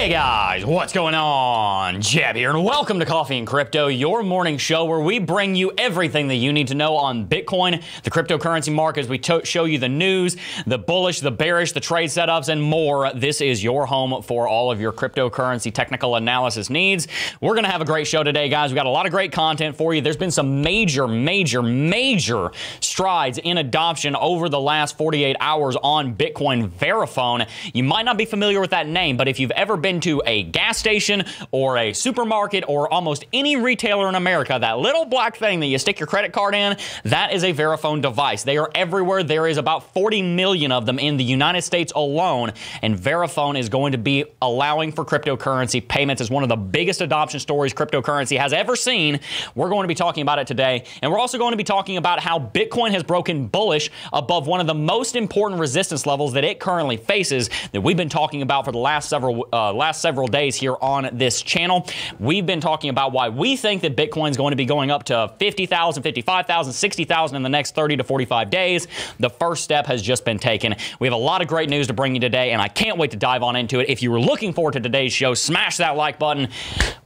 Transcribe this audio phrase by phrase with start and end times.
[0.00, 2.00] Hey guys, what's going on?
[2.00, 5.72] Jeb here, and welcome to Coffee and Crypto, your morning show where we bring you
[5.76, 9.66] everything that you need to know on Bitcoin, the cryptocurrency market, as we to- show
[9.66, 13.12] you the news, the bullish, the bearish, the trade setups, and more.
[13.12, 17.06] This is your home for all of your cryptocurrency technical analysis needs.
[17.42, 18.70] We're going to have a great show today, guys.
[18.70, 20.00] We got a lot of great content for you.
[20.00, 26.14] There's been some major, major, major strides in adoption over the last 48 hours on
[26.14, 27.46] Bitcoin Verifone.
[27.74, 30.44] You might not be familiar with that name, but if you've ever been to a
[30.44, 35.58] gas station or a supermarket or almost any retailer in America, that little black thing
[35.58, 38.44] that you stick your credit card in, that is a Verifone device.
[38.44, 39.24] They are everywhere.
[39.24, 43.68] There is about 40 million of them in the United States alone, and Verifone is
[43.68, 48.38] going to be allowing for cryptocurrency payments as one of the biggest adoption stories cryptocurrency
[48.38, 49.18] has ever seen.
[49.54, 51.96] We're going to be talking about it today, and we're also going to be talking
[51.96, 56.44] about how Bitcoin has broken bullish above one of the most important resistance levels that
[56.44, 60.28] it currently faces that we've been talking about for the last several uh, last several
[60.28, 61.86] days here on this channel.
[62.18, 65.04] We've been talking about why we think that Bitcoin is going to be going up
[65.04, 68.86] to 50,000, 55,000, 60,000 in the next 30 to 45 days.
[69.18, 70.76] The first step has just been taken.
[70.98, 73.12] We have a lot of great news to bring you today, and I can't wait
[73.12, 73.88] to dive on into it.
[73.88, 76.48] If you were looking forward to today's show, smash that like button.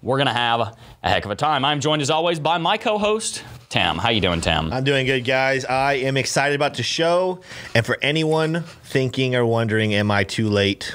[0.03, 0.77] We're going to have a
[1.09, 1.64] heck of a time.
[1.64, 3.98] I'm joined as always by my co-host, Tim.
[3.98, 4.72] How you doing, Tim?
[4.72, 5.64] I'm doing good, guys.
[5.64, 7.41] I am excited about the show.
[7.72, 10.92] And for anyone thinking or wondering, am I too late?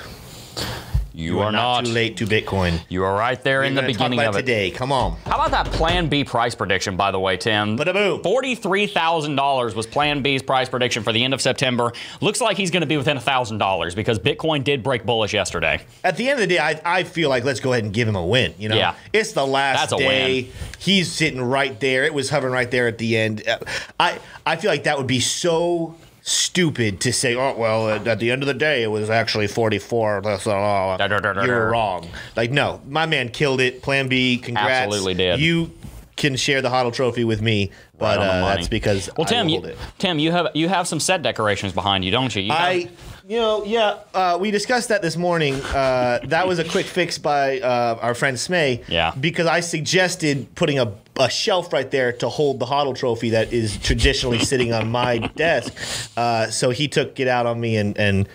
[1.20, 1.86] You are not.
[1.86, 2.80] too late to Bitcoin.
[2.90, 4.72] You are right there in We're the gonna talk beginning of it today.
[4.72, 5.18] Come on.
[5.26, 7.76] How about that Plan B price prediction, by the way, Tim?
[7.76, 8.24] Ba-da-boom.
[8.24, 11.92] Forty-three thousand dollars was Plan B's price prediction for the end of September.
[12.22, 15.82] Looks like he's going to be within thousand dollars because Bitcoin did break bullish yesterday.
[16.04, 18.08] At the end of the day, I, I feel like let's go ahead and give
[18.08, 18.54] him a win.
[18.58, 18.96] You know, Yeah.
[19.12, 20.42] it's the last That's a day.
[20.44, 20.52] win.
[20.80, 22.06] He's sitting right there.
[22.06, 23.46] It was hovering right there at the end.
[23.48, 23.60] Uh,
[24.00, 25.96] I I feel like that would be so
[26.30, 27.36] stupid to say.
[27.36, 30.22] Oh well, at, the end of the day, it was actually 44.
[30.22, 32.08] That's you're wrong.
[32.36, 33.82] Like no, my man killed it.
[33.82, 34.38] Plan B.
[34.38, 34.86] Congrats.
[34.86, 35.40] Absolutely did.
[35.40, 35.72] You
[36.16, 39.64] can share the Huddle Trophy with me, but the uh, that's because Well, Tim, you,
[39.64, 39.78] it.
[39.98, 42.44] Tim, you have you have some set decorations behind you, don't you?
[42.44, 42.90] you have- I,
[43.30, 45.54] you know, yeah, uh, we discussed that this morning.
[45.54, 48.84] Uh, that was a quick fix by uh, our friend Smay.
[48.88, 49.14] Yeah.
[49.20, 53.54] Because I suggested putting a, a shelf right there to hold the HODL trophy that
[53.54, 55.76] is traditionally sitting on my desk.
[56.18, 58.28] Uh, so he took it out on me and, and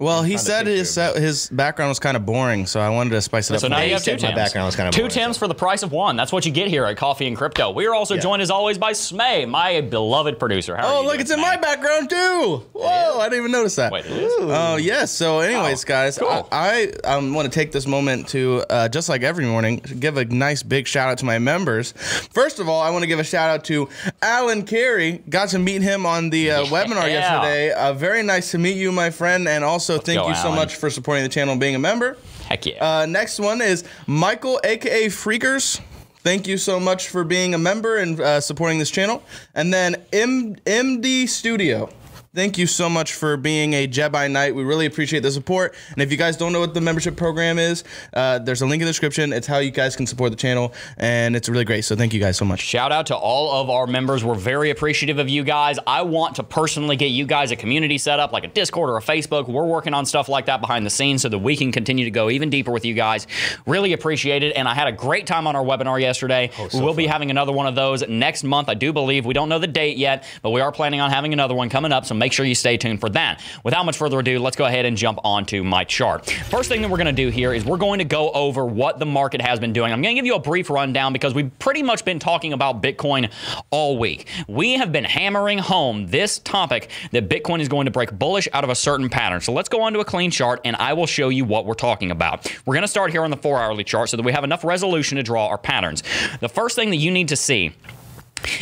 [0.00, 3.20] Well, he said his uh, his background was kind of boring, so I wanted to
[3.20, 3.60] spice it up.
[3.60, 4.34] So now you have two said my Tims.
[4.36, 6.16] background was kinda two boring, Tims so- for the price of one.
[6.16, 7.70] That's what you get here at Coffee and Crypto.
[7.70, 8.20] We are also Yeah.
[8.22, 10.74] joined as always by Smay, my beloved producer.
[10.74, 12.62] How are Oh, you look, doing, it's in my background too.
[12.72, 13.92] Whoa, I didn't even notice that.
[13.92, 14.32] Wait, it is?
[14.38, 15.10] Oh, yes.
[15.10, 16.48] So, anyways, Oh, guys, cool.
[16.50, 20.16] I, I um, want to take this moment to, uh, just like every morning, give
[20.16, 21.92] a nice big shout out to my members.
[22.32, 23.86] First of all, I want to give a shout out to
[24.22, 25.20] Alan Carey.
[25.28, 27.70] Got to meet him on the uh, webinar yesterday.
[27.72, 29.46] Uh, very nice to meet you, my friend.
[29.46, 30.56] And also, thank go, you so Alan.
[30.56, 32.16] much for supporting the channel and being a member.
[32.48, 32.84] Heck yeah.
[33.00, 35.80] Uh, next one is Michael, aka Freakers.
[36.22, 39.22] Thank you so much for being a member and uh, supporting this channel.
[39.54, 41.88] And then M- MD Studio.
[42.32, 44.54] Thank you so much for being a Jedi Knight.
[44.54, 45.74] We really appreciate the support.
[45.90, 47.82] And if you guys don't know what the membership program is,
[48.14, 49.32] uh, there's a link in the description.
[49.32, 51.84] It's how you guys can support the channel, and it's really great.
[51.84, 52.60] So thank you guys so much.
[52.60, 54.22] Shout out to all of our members.
[54.22, 55.80] We're very appreciative of you guys.
[55.88, 58.96] I want to personally get you guys a community set up like a Discord or
[58.96, 59.48] a Facebook.
[59.48, 62.12] We're working on stuff like that behind the scenes so that we can continue to
[62.12, 63.26] go even deeper with you guys.
[63.66, 64.54] Really appreciate it.
[64.54, 66.52] And I had a great time on our webinar yesterday.
[66.60, 69.26] Oh, we will be having another one of those next month, I do believe.
[69.26, 71.90] We don't know the date yet, but we are planning on having another one coming
[71.90, 72.06] up.
[72.06, 73.42] So make sure you stay tuned for that.
[73.64, 76.30] Without much further ado, let's go ahead and jump onto my chart.
[76.30, 78.98] First thing that we're going to do here is we're going to go over what
[78.98, 79.92] the market has been doing.
[79.92, 82.82] I'm going to give you a brief rundown because we've pretty much been talking about
[82.82, 83.32] Bitcoin
[83.70, 84.28] all week.
[84.46, 88.62] We have been hammering home this topic that Bitcoin is going to break bullish out
[88.62, 89.40] of a certain pattern.
[89.40, 92.10] So let's go onto a clean chart and I will show you what we're talking
[92.10, 92.46] about.
[92.66, 94.62] We're going to start here on the four hourly chart so that we have enough
[94.62, 96.02] resolution to draw our patterns.
[96.40, 97.72] The first thing that you need to see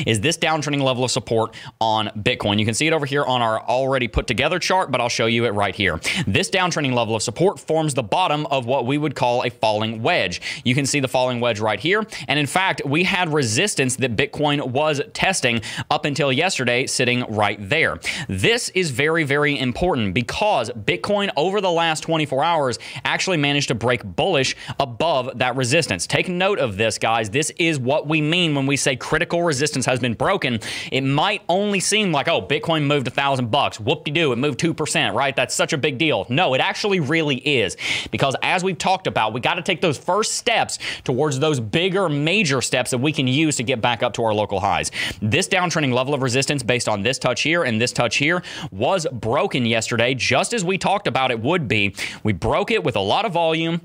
[0.06, 2.58] is this downtrending level of support on Bitcoin.
[2.58, 5.26] You can see it over here on our already put together chart, but I'll show
[5.26, 6.00] you it right here.
[6.26, 10.02] This downtrending level of support forms the bottom of what we would call a falling
[10.02, 10.40] wedge.
[10.64, 12.04] You can see the falling wedge right here.
[12.26, 15.60] And in fact, we had resistance that Bitcoin was testing
[15.90, 17.98] up until yesterday sitting right there.
[18.28, 23.74] This is very, very important because Bitcoin over the last 24 hours actually managed to
[23.74, 26.06] break bullish above that resistance.
[26.06, 27.30] Take note of this, guys.
[27.30, 30.60] This is what we mean when we say critical resistance resistance has been broken,
[30.90, 33.78] it might only seem like, oh, Bitcoin moved a thousand bucks.
[33.78, 35.36] Whoop de doo, it moved 2%, right?
[35.36, 36.24] That's such a big deal.
[36.30, 37.76] No, it actually really is.
[38.10, 42.08] Because as we've talked about, we got to take those first steps towards those bigger,
[42.08, 44.90] major steps that we can use to get back up to our local highs.
[45.20, 49.06] This downtrending level of resistance based on this touch here and this touch here was
[49.12, 51.94] broken yesterday, just as we talked about it would be.
[52.22, 53.82] We broke it with a lot of volume.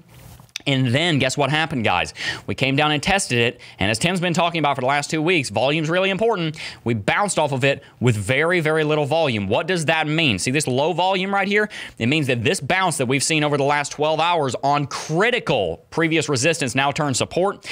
[0.66, 2.14] And then guess what happened, guys?
[2.48, 5.10] We came down and tested it, and as Tim's been talking about for the last
[5.10, 6.58] two weeks, volume's really important.
[6.84, 9.48] We bounced off of it with very, very little volume.
[9.48, 10.40] What does that mean?
[10.40, 11.70] See this low volume right here?
[11.98, 15.86] It means that this bounce that we've seen over the last 12 hours on critical
[15.90, 17.70] previous resistance now turned support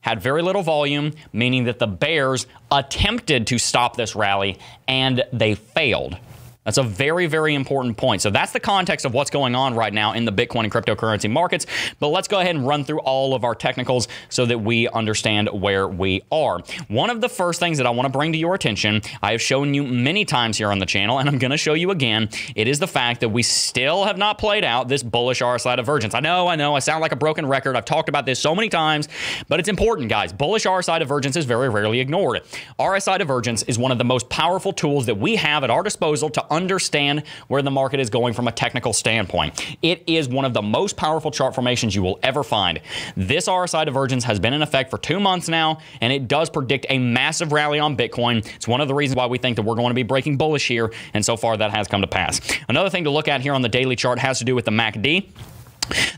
[0.00, 5.54] had very little volume, meaning that the bears attempted to stop this rally and they
[5.54, 6.18] failed.
[6.64, 8.22] That's a very, very important point.
[8.22, 11.30] So that's the context of what's going on right now in the Bitcoin and cryptocurrency
[11.30, 11.66] markets.
[12.00, 15.50] But let's go ahead and run through all of our technicals so that we understand
[15.52, 16.60] where we are.
[16.88, 19.42] One of the first things that I want to bring to your attention, I have
[19.42, 22.30] shown you many times here on the channel, and I'm going to show you again.
[22.56, 26.14] It is the fact that we still have not played out this bullish RSI divergence.
[26.14, 27.76] I know, I know, I sound like a broken record.
[27.76, 29.08] I've talked about this so many times,
[29.48, 30.32] but it's important, guys.
[30.32, 32.42] Bullish RSI divergence is very rarely ignored.
[32.78, 36.30] RSI divergence is one of the most powerful tools that we have at our disposal
[36.30, 39.76] to understand where the market is going from a technical standpoint.
[39.82, 42.80] It is one of the most powerful chart formations you will ever find.
[43.16, 46.86] This RSI divergence has been in effect for two months now, and it does predict
[46.88, 48.46] a massive rally on Bitcoin.
[48.54, 50.68] It's one of the reasons why we think that we're going to be breaking bullish
[50.68, 52.40] here, and so far that has come to pass.
[52.68, 54.70] Another thing to look at here on the daily chart has to do with the
[54.70, 55.28] MACD.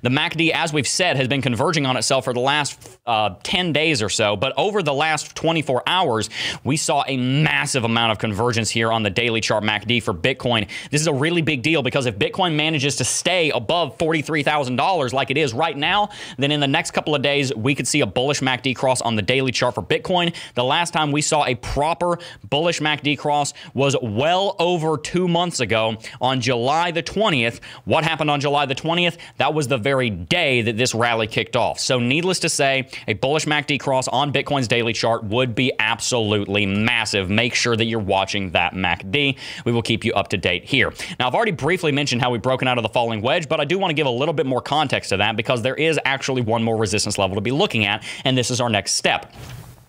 [0.02, 3.72] The MACD, as we've said, has been converging on itself for the last uh, 10
[3.72, 6.30] days or so, but over the last 24 hours,
[6.64, 10.68] we saw a massive amount of convergence here on the daily chart MACD for Bitcoin.
[10.90, 15.30] This is a really big deal because if Bitcoin manages to stay above $43,000 like
[15.30, 18.06] it is right now, then in the next couple of days, we could see a
[18.06, 20.34] bullish MACD cross on the daily chart for Bitcoin.
[20.54, 22.18] The last time we saw a proper
[22.48, 27.60] bullish MACD cross was well over two months ago on July the 20th.
[27.84, 29.16] What happened on July the 20th?
[29.38, 31.80] That was the very day that this rally kicked off.
[31.80, 36.66] So, needless to say, a bullish MACD cross on Bitcoin's daily chart would be absolutely
[36.66, 37.28] massive.
[37.28, 39.36] Make sure that you're watching that MACD.
[39.64, 40.92] We will keep you up to date here.
[41.18, 43.64] Now, I've already briefly mentioned how we've broken out of the falling wedge, but I
[43.64, 46.42] do want to give a little bit more context to that because there is actually
[46.42, 49.32] one more resistance level to be looking at, and this is our next step.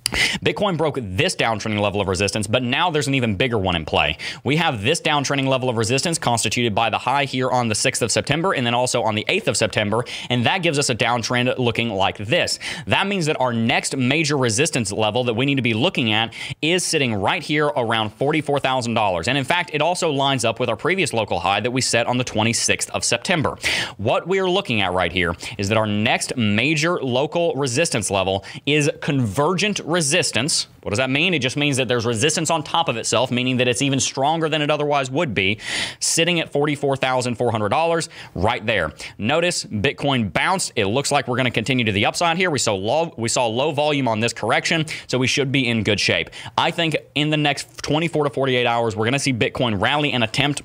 [0.07, 3.85] Bitcoin broke this downtrending level of resistance, but now there's an even bigger one in
[3.85, 4.17] play.
[4.43, 8.01] We have this downtrending level of resistance constituted by the high here on the 6th
[8.01, 10.95] of September and then also on the 8th of September, and that gives us a
[10.95, 12.59] downtrend looking like this.
[12.87, 16.33] That means that our next major resistance level that we need to be looking at
[16.61, 19.27] is sitting right here around $44,000.
[19.27, 22.07] And in fact, it also lines up with our previous local high that we set
[22.07, 23.57] on the 26th of September.
[23.97, 28.89] What we're looking at right here is that our next major local resistance level is
[29.01, 30.67] convergent resistance resistance.
[30.83, 31.33] What does that mean?
[31.33, 34.47] It just means that there's resistance on top of itself, meaning that it's even stronger
[34.47, 35.57] than it otherwise would be,
[35.99, 38.93] sitting at $44,400 right there.
[39.17, 40.71] Notice Bitcoin bounced.
[40.75, 42.51] It looks like we're going to continue to the upside here.
[42.51, 45.81] We saw low we saw low volume on this correction, so we should be in
[45.81, 46.29] good shape.
[46.55, 50.11] I think in the next 24 to 48 hours, we're going to see Bitcoin rally
[50.11, 50.61] and attempt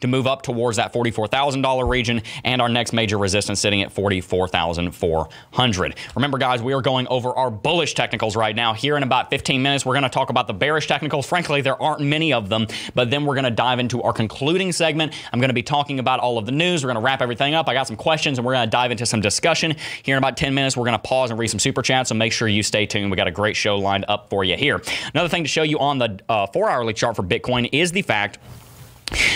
[0.00, 5.96] to move up towards that $44,000 region and our next major resistance sitting at 44,400.
[6.14, 8.74] Remember guys, we are going over our bullish technicals right now.
[8.74, 11.26] Here in about 15 minutes, we're going to talk about the bearish technicals.
[11.26, 14.72] Frankly, there aren't many of them, but then we're going to dive into our concluding
[14.72, 15.14] segment.
[15.32, 16.82] I'm going to be talking about all of the news.
[16.82, 17.68] We're going to wrap everything up.
[17.68, 19.76] I got some questions and we're going to dive into some discussion.
[20.02, 22.14] Here in about 10 minutes, we're going to pause and read some super chats, so
[22.14, 23.10] make sure you stay tuned.
[23.10, 24.82] We got a great show lined up for you here.
[25.14, 28.02] Another thing to show you on the uh, four hourly chart for Bitcoin is the
[28.02, 28.38] fact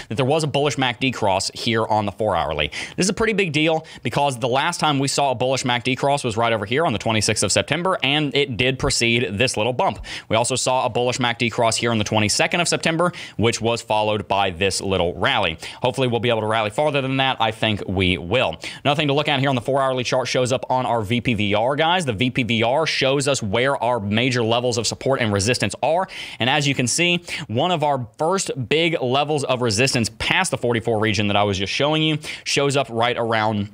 [0.08, 2.68] that there was a bullish MACD cross here on the four hourly.
[2.96, 5.96] This is a pretty big deal because the last time we saw a bullish MACD
[5.96, 9.56] cross was right over here on the 26th of September, and it did precede this
[9.56, 9.98] little bump.
[10.28, 13.82] We also saw a bullish MACD cross here on the 22nd of September, which was
[13.82, 15.58] followed by this little rally.
[15.82, 17.36] Hopefully, we'll be able to rally farther than that.
[17.40, 18.56] I think we will.
[18.84, 21.00] Another thing to look at here on the four hourly chart shows up on our
[21.02, 22.04] VPVR, guys.
[22.04, 26.08] The VPVR shows us where our major levels of support and resistance are.
[26.38, 30.58] And as you can see, one of our first big levels of resistance past the
[30.58, 33.68] 44 region that I was just showing you shows up right around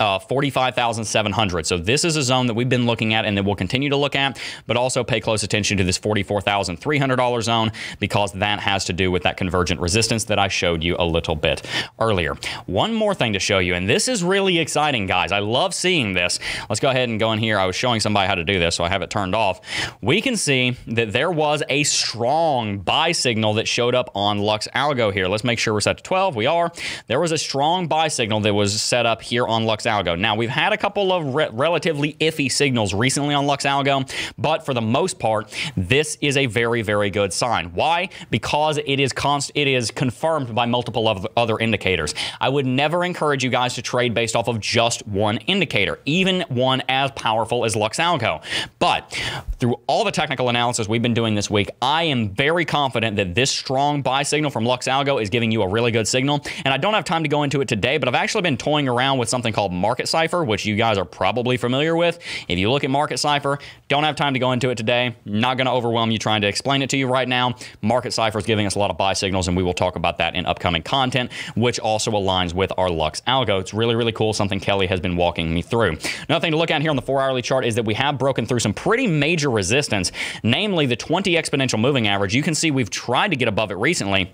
[0.00, 1.66] uh, 45,700.
[1.66, 3.96] So this is a zone that we've been looking at and that we'll continue to
[3.96, 8.92] look at, but also pay close attention to this $44,300 zone because that has to
[8.92, 11.66] do with that convergent resistance that I showed you a little bit
[12.00, 12.34] earlier.
[12.66, 15.32] One more thing to show you, and this is really exciting, guys.
[15.32, 16.38] I love seeing this.
[16.68, 17.58] Let's go ahead and go in here.
[17.58, 19.60] I was showing somebody how to do this, so I have it turned off.
[20.00, 24.66] We can see that there was a strong buy signal that showed up on Lux
[24.74, 25.28] Algo here.
[25.28, 26.36] Let's make sure we're set to 12.
[26.36, 26.72] We are.
[27.06, 30.48] There was a strong buy signal that was set up here on Lux Now, we've
[30.48, 34.80] had a couple of re- relatively iffy signals recently on Lux Algo, but for the
[34.80, 37.72] most part, this is a very, very good sign.
[37.74, 38.08] Why?
[38.30, 42.14] Because it is const- it is confirmed by multiple other indicators.
[42.40, 46.42] I would never encourage you guys to trade based off of just one indicator, even
[46.48, 48.42] one as powerful as Lux Algo.
[48.78, 49.12] But
[49.58, 53.34] through all the technical analysis we've been doing this week, I am very confident that
[53.34, 56.44] this strong buy signal from Lux Algo is giving you a really good signal.
[56.64, 58.88] And I don't have time to go into it today, but I've actually been toying
[58.88, 62.18] around with something called Market Cipher, which you guys are probably familiar with.
[62.48, 63.58] If you look at Market Cipher,
[63.88, 65.16] don't have time to go into it today.
[65.24, 67.56] Not going to overwhelm you trying to explain it to you right now.
[67.82, 70.18] Market Cipher is giving us a lot of buy signals, and we will talk about
[70.18, 73.60] that in upcoming content, which also aligns with our Lux algo.
[73.60, 75.96] It's really, really cool, something Kelly has been walking me through.
[76.28, 78.18] Another thing to look at here on the four hourly chart is that we have
[78.18, 82.34] broken through some pretty major resistance, namely the 20 exponential moving average.
[82.34, 84.30] You can see we've tried to get above it recently.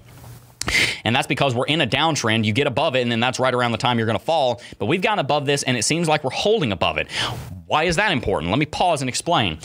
[1.04, 2.44] And that's because we're in a downtrend.
[2.44, 4.60] You get above it, and then that's right around the time you're going to fall.
[4.78, 7.08] But we've gotten above this, and it seems like we're holding above it.
[7.68, 8.52] Why is that important?
[8.52, 9.58] Let me pause and explain.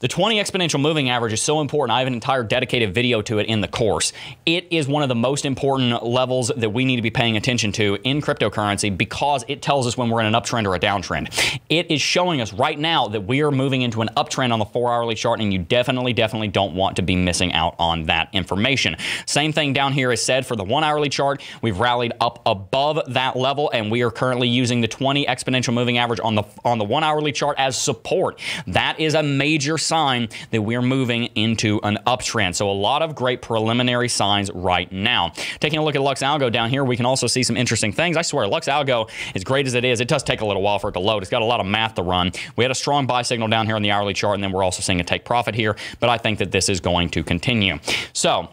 [0.00, 1.94] The 20 exponential moving average is so important.
[1.94, 4.14] I have an entire dedicated video to it in the course.
[4.46, 7.72] It is one of the most important levels that we need to be paying attention
[7.72, 11.60] to in cryptocurrency because it tells us when we're in an uptrend or a downtrend.
[11.68, 14.64] It is showing us right now that we are moving into an uptrend on the
[14.64, 18.30] four hourly chart, and you definitely, definitely don't want to be missing out on that
[18.32, 18.96] information.
[19.26, 21.42] Same thing down here is said for the one hourly chart.
[21.60, 25.98] We've rallied up above that level, and we are currently using the 20 exponential moving
[25.98, 28.40] average on the on the one hourly chart as support.
[28.66, 32.54] That is a major sign that we're moving into an uptrend.
[32.54, 35.32] So a lot of great preliminary signs right now.
[35.60, 38.16] Taking a look at Lux Algo down here, we can also see some interesting things.
[38.16, 40.78] I swear, Lux Algo, as great as it is, it does take a little while
[40.78, 41.22] for it to load.
[41.22, 42.32] It's got a lot of math to run.
[42.56, 44.62] We had a strong buy signal down here on the hourly chart, and then we're
[44.62, 47.78] also seeing a take profit here, but I think that this is going to continue.
[48.12, 48.48] So,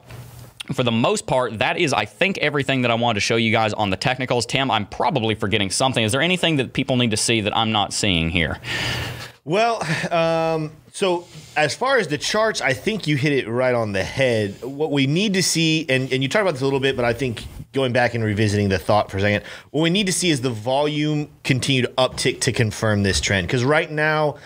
[0.71, 3.51] for the most part, that is, I think, everything that I wanted to show you
[3.51, 4.45] guys on the technicals.
[4.45, 6.03] Tim, I'm probably forgetting something.
[6.03, 8.59] Is there anything that people need to see that I'm not seeing here?
[9.45, 9.83] Well,
[10.13, 14.03] um, so as far as the charts, I think you hit it right on the
[14.03, 14.63] head.
[14.63, 17.03] What we need to see, and, and you talked about this a little bit, but
[17.03, 20.13] I think going back and revisiting the thought for a second, what we need to
[20.13, 23.47] see is the volume continue to uptick to confirm this trend.
[23.47, 24.37] Because right now,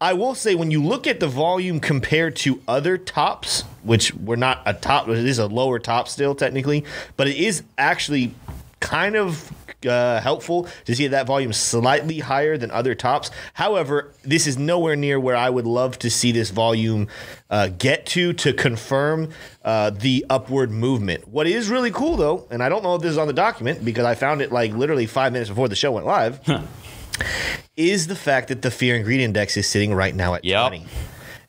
[0.00, 4.36] I will say when you look at the volume compared to other tops, which we're
[4.36, 6.84] not a top, it is a lower top still technically,
[7.16, 8.34] but it is actually
[8.78, 9.50] kind of
[9.86, 13.30] uh, helpful to see that volume slightly higher than other tops.
[13.54, 17.08] However, this is nowhere near where I would love to see this volume
[17.50, 19.30] uh, get to to confirm
[19.64, 21.28] uh, the upward movement.
[21.28, 23.84] What is really cool though, and I don't know if this is on the document
[23.84, 26.40] because I found it like literally five minutes before the show went live,
[27.76, 30.68] is the fact that the fear and greed index is sitting right now at Yep.
[30.68, 30.86] 20.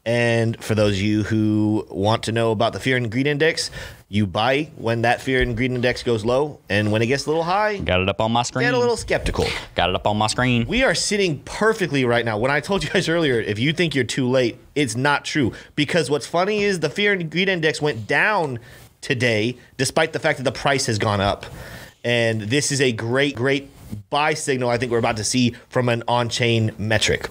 [0.06, 3.72] And for those of you who want to know about the fear and greed index,
[4.08, 7.30] you buy when that fear and greed index goes low, and when it gets a
[7.30, 8.68] little high, Got it up on my screen.
[8.68, 9.48] get a little skeptical.
[9.74, 10.68] Got it up on my screen.
[10.68, 12.38] We are sitting perfectly right now.
[12.38, 15.54] When I told you guys earlier, if you think you're too late, it's not true.
[15.76, 18.60] Because what's funny is the fear and greed index went down
[19.02, 21.48] today, despite the fact that the price has gone up.
[22.04, 23.70] And this is a great, great
[24.12, 27.28] buy signal I think we're about to see from an on chain metric.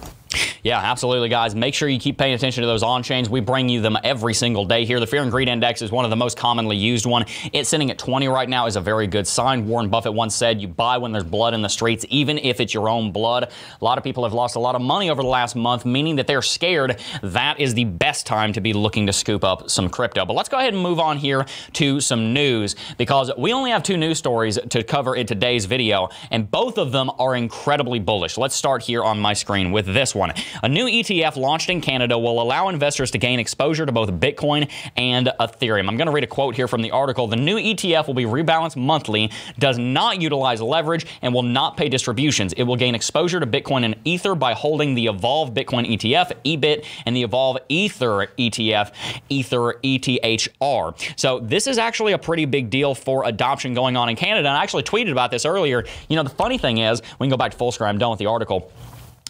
[0.65, 1.53] Yeah, absolutely, guys.
[1.53, 3.29] Make sure you keep paying attention to those on chains.
[3.29, 4.99] We bring you them every single day here.
[4.99, 7.25] The Fear and Greed Index is one of the most commonly used one.
[7.53, 9.67] It's sitting at 20 right now is a very good sign.
[9.67, 12.73] Warren Buffett once said, "You buy when there's blood in the streets, even if it's
[12.73, 13.43] your own blood."
[13.79, 16.15] A lot of people have lost a lot of money over the last month, meaning
[16.15, 16.99] that they're scared.
[17.21, 20.25] That is the best time to be looking to scoop up some crypto.
[20.25, 23.83] But let's go ahead and move on here to some news because we only have
[23.83, 28.35] two news stories to cover in today's video, and both of them are incredibly bullish.
[28.35, 30.33] Let's start here on my screen with this one.
[30.63, 34.69] A new ETF launched in Canada will allow investors to gain exposure to both Bitcoin
[34.95, 35.87] and Ethereum.
[35.87, 37.27] I'm going to read a quote here from the article.
[37.27, 41.89] The new ETF will be rebalanced monthly, does not utilize leverage, and will not pay
[41.89, 42.53] distributions.
[42.53, 46.85] It will gain exposure to Bitcoin and Ether by holding the Evolve Bitcoin ETF, EBIT,
[47.05, 48.91] and the Evolve Ether ETF,
[49.29, 51.19] Ether ETHR.
[51.19, 54.47] So this is actually a pretty big deal for adoption going on in Canada.
[54.47, 55.85] And I actually tweeted about this earlier.
[56.09, 57.89] You know, the funny thing is, we can go back to full screen.
[57.89, 58.71] I'm done with the article.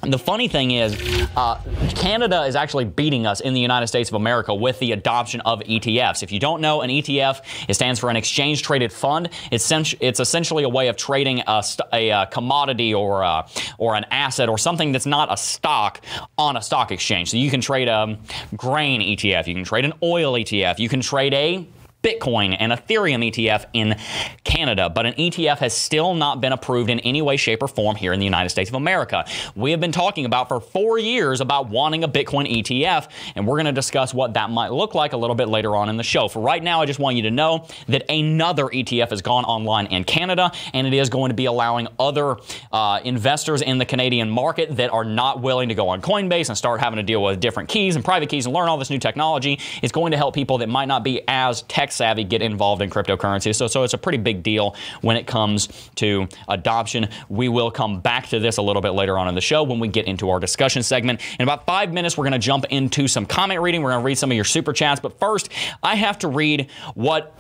[0.05, 0.95] The funny thing is,
[1.35, 1.59] uh,
[1.95, 5.61] Canada is actually beating us in the United States of America with the adoption of
[5.61, 6.21] ETFs.
[6.21, 9.29] If you don't know, an ETF it stands for an exchange traded fund.
[9.51, 13.47] It's, it's essentially a way of trading a, st- a, uh commodity or uh,
[13.77, 16.01] or an asset or something that's not a stock
[16.37, 17.31] on a stock exchange.
[17.31, 18.17] So you can trade a
[18.55, 21.65] grain ETF, you can trade an oil ETF, you can trade a
[22.05, 23.97] Bitcoin and Ethereum ETF in
[24.43, 27.95] Canada, but an ETF has still not been approved in any way, shape, or form
[27.95, 29.25] here in the United States of America.
[29.55, 33.55] We have been talking about for four years about wanting a Bitcoin ETF, and we're
[33.55, 36.03] going to discuss what that might look like a little bit later on in the
[36.03, 36.27] show.
[36.27, 39.87] For right now, I just want you to know that another ETF has gone online
[39.87, 42.37] in Canada, and it is going to be allowing other
[42.71, 46.57] uh, investors in the Canadian market that are not willing to go on Coinbase and
[46.57, 48.99] start having to deal with different keys and private keys and learn all this new
[48.99, 49.59] technology.
[49.81, 52.89] It's going to help people that might not be as tech savvy get involved in
[52.89, 53.55] cryptocurrency.
[53.55, 57.09] So, so it's a pretty big deal when it comes to adoption.
[57.29, 59.79] We will come back to this a little bit later on in the show when
[59.79, 61.21] we get into our discussion segment.
[61.39, 63.81] In about five minutes, we're going to jump into some comment reading.
[63.81, 64.99] We're going to read some of your super chats.
[64.99, 65.49] But first,
[65.81, 67.35] I have to read what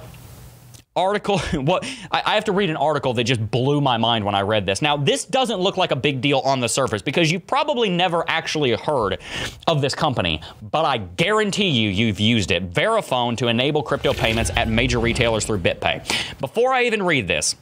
[0.95, 4.41] article what I, have to read an article that just blew my mind when i
[4.41, 4.81] read this.
[4.81, 8.23] Now this doesn't look like a big deal on the surface because you probably never
[8.27, 9.19] actually heard
[9.67, 12.71] of this company but i guarantee you you've used it.
[12.71, 16.03] Verifone to enable crypto payments at major retailers through bitpay.
[16.39, 17.55] Before i even read this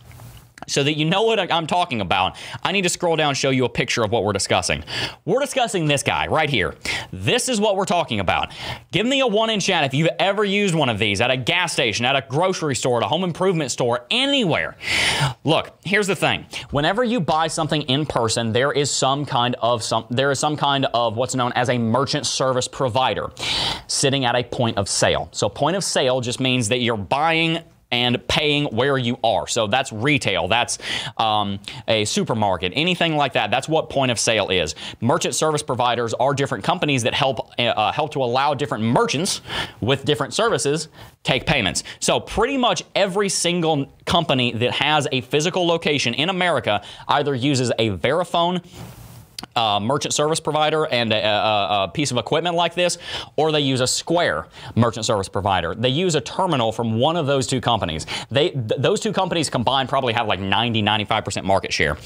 [0.68, 3.50] so that you know what I'm talking about, I need to scroll down and show
[3.50, 4.84] you a picture of what we're discussing.
[5.26, 6.76] We're discussing this guy right here.
[7.12, 8.52] This is what we're talking about.
[8.92, 11.38] Give me a one in chat if you've ever used one of these at a
[11.38, 14.78] gas station, at a grocery store, at a home improvement store, anywhere.
[15.44, 16.46] Look, here's the thing.
[16.72, 20.58] Whenever you buy something in person, there is some kind of some there is some
[20.58, 23.30] kind of what's known as a merchant service provider
[23.88, 25.30] sitting at a point of sale.
[25.32, 27.60] So point of sale just means that you're buying
[27.94, 29.46] and paying where you are.
[29.46, 30.80] So that's retail, that's
[31.18, 33.52] um, a supermarket, anything like that.
[33.52, 34.74] That's what point of sale is.
[35.00, 39.42] Merchant service providers are different companies that help uh, help to allow different merchants
[39.80, 40.88] with different services
[41.22, 41.84] take payments.
[42.00, 47.72] So pretty much every single company that has a physical location in America either uses
[47.78, 48.64] a Verifone
[49.56, 52.98] uh, merchant service provider and a, a, a, piece of equipment like this,
[53.36, 55.76] or they use a Square merchant service provider.
[55.76, 58.06] They use a terminal from one of those two companies.
[58.32, 61.98] They th- those two companies combined probably have like 90, 95% market share.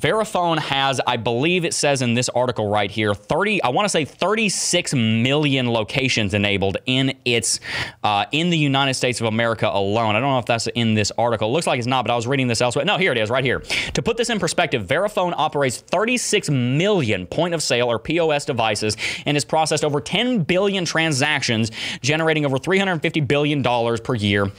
[0.00, 3.90] Verifone has, I believe it says in this article right here, 30, I want to
[3.90, 7.60] say 36 million locations enabled in its,
[8.02, 10.16] uh, in the United States of America alone.
[10.16, 11.48] I don't know if that's in this article.
[11.48, 12.86] It looks like it's not, but I was reading this elsewhere.
[12.86, 13.60] No, here it is, right here.
[13.92, 18.96] To put this in perspective, Verifone operates 36 million point of sale or POS devices
[19.26, 24.50] and has processed over 10 billion transactions, generating over $350 billion per year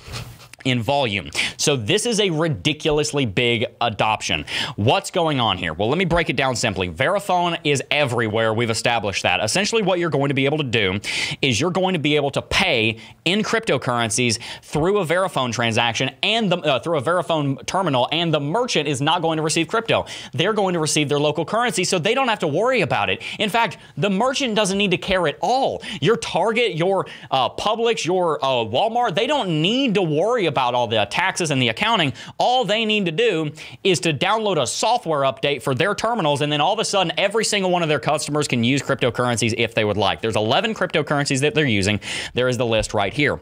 [0.66, 1.30] in volume.
[1.58, 4.46] So this is a ridiculously big adoption.
[4.76, 5.74] What's going on here?
[5.74, 6.90] Well, let me break it down simply.
[6.90, 8.54] Verifone is everywhere.
[8.54, 9.44] We've established that.
[9.44, 11.00] Essentially what you're going to be able to do
[11.42, 16.52] is you're going to be able to pay in cryptocurrencies through a Verifone transaction and
[16.52, 20.06] the, uh, through a Verifone terminal and the merchant is not going to receive crypto.
[20.34, 23.22] They're going to receive their local currency so they don't have to worry about it.
[23.40, 25.82] In fact, the merchant doesn't need to care at all.
[26.02, 30.86] Your Target, your uh, Publix, your uh, Walmart, they don't need to worry about all
[30.86, 32.14] the taxes and the accounting.
[32.38, 33.52] All they need to do
[33.84, 37.12] is to download a software update for their terminals, and then all of a sudden,
[37.18, 40.22] every single one of their customers can use cryptocurrencies if they would like.
[40.22, 42.00] There's 11 cryptocurrencies that they're using.
[42.34, 43.40] There is the list right here.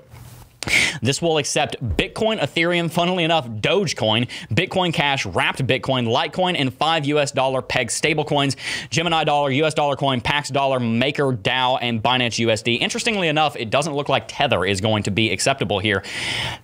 [1.02, 7.06] This will accept Bitcoin, Ethereum, funnily enough, Dogecoin, Bitcoin Cash, Wrapped Bitcoin, Litecoin, and five
[7.06, 8.56] US dollar peg stablecoins
[8.90, 12.80] Gemini Dollar, US Dollar Coin, Pax Dollar, Maker DAO, and Binance USD.
[12.80, 16.04] Interestingly enough, it doesn't look like Tether is going to be acceptable here.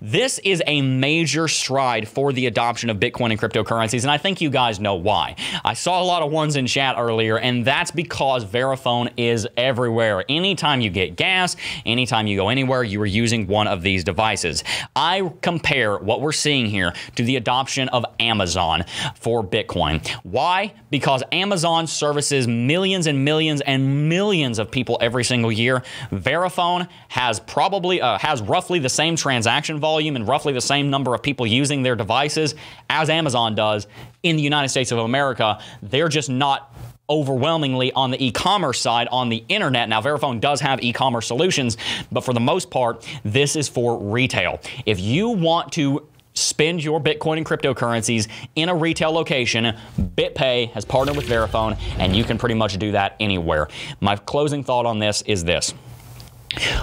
[0.01, 4.41] This is a major stride for the adoption of Bitcoin and cryptocurrencies, and I think
[4.41, 5.35] you guys know why.
[5.63, 10.25] I saw a lot of ones in chat earlier, and that's because Verifone is everywhere.
[10.27, 11.55] Anytime you get gas,
[11.85, 14.65] anytime you go anywhere, you are using one of these devices.
[14.95, 18.83] I compare what we're seeing here to the adoption of Amazon
[19.15, 20.05] for Bitcoin.
[20.23, 20.73] Why?
[20.89, 25.83] Because Amazon services millions and millions and millions of people every single year.
[26.11, 31.13] Verifone has probably uh, has roughly the same transaction volume and roughly the same number
[31.15, 32.55] of people using their devices
[32.89, 33.87] as Amazon does
[34.23, 35.59] in the United States of America.
[35.81, 36.74] They're just not
[37.09, 39.89] overwhelmingly on the e-commerce side on the internet.
[39.89, 41.77] Now Verifone does have e-commerce solutions,
[42.11, 44.59] but for the most part, this is for retail.
[44.85, 50.83] If you want to spend your Bitcoin and cryptocurrencies in a retail location, BitPay has
[50.83, 53.69] partnered with Verifone, and you can pretty much do that anywhere.
[54.01, 55.73] My closing thought on this is this.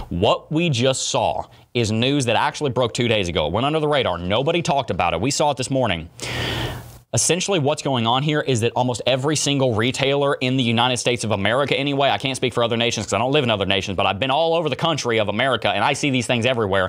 [0.08, 3.46] What we just saw is news that actually broke two days ago.
[3.46, 4.18] It went under the radar.
[4.18, 5.20] Nobody talked about it.
[5.20, 6.10] We saw it this morning.
[7.14, 11.24] Essentially, what's going on here is that almost every single retailer in the United States
[11.24, 13.66] of America, anyway, I can't speak for other nations because I don't live in other
[13.66, 16.46] nations, but I've been all over the country of America and I see these things
[16.46, 16.88] everywhere.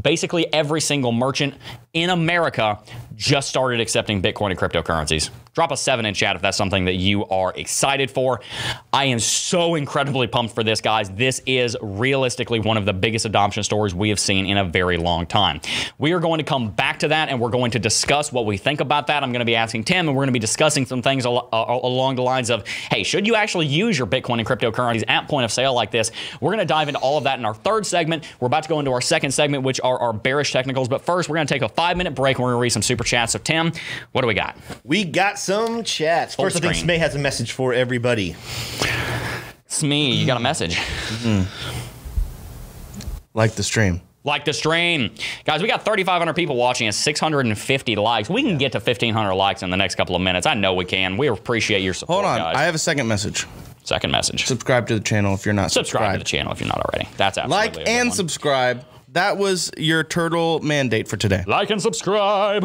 [0.00, 1.54] Basically, every single merchant
[1.92, 2.78] in America
[3.16, 5.30] just started accepting Bitcoin and cryptocurrencies.
[5.54, 8.40] Drop a seven in chat if that's something that you are excited for.
[8.92, 11.10] I am so incredibly pumped for this, guys.
[11.10, 14.96] This is realistically one of the biggest adoption stories we have seen in a very
[14.96, 15.60] long time.
[15.98, 18.56] We are going to come back to that and we're going to discuss what we
[18.56, 19.22] think about that.
[19.22, 21.48] I'm going to be asking Tim and we're going to be discussing some things al-
[21.52, 25.28] uh, along the lines of hey, should you actually use your Bitcoin and cryptocurrencies at
[25.28, 26.10] point of sale like this?
[26.40, 28.24] We're going to dive into all of that in our third segment.
[28.40, 30.88] We're about to go into our second segment, which are our bearish technicals.
[30.88, 32.36] But first, we're going to take a five minute break.
[32.36, 33.32] And we're going to read some super chats.
[33.32, 33.72] So, Tim,
[34.12, 34.56] what do we got?
[34.84, 36.34] We got some chats.
[36.34, 37.00] Full First, I think screen.
[37.00, 38.36] Has a message for everybody.
[39.82, 40.14] Me.
[40.14, 40.78] You got a message.
[43.34, 44.00] Like the stream.
[44.24, 45.14] Like the stream.
[45.44, 48.30] Guys, we got 3,500 people watching and 650 likes.
[48.30, 50.46] We can get to 1,500 likes in the next couple of minutes.
[50.46, 51.18] I know we can.
[51.18, 52.38] We appreciate your support, Hold on.
[52.38, 52.56] guys.
[52.56, 53.46] I have a second message.
[53.84, 54.46] Second message.
[54.46, 57.06] Subscribe to the channel if you're not Subscribe to the channel if you're not already.
[57.18, 58.82] That's absolutely Like and subscribe.
[59.14, 61.44] That was your turtle mandate for today.
[61.46, 62.64] Like and subscribe.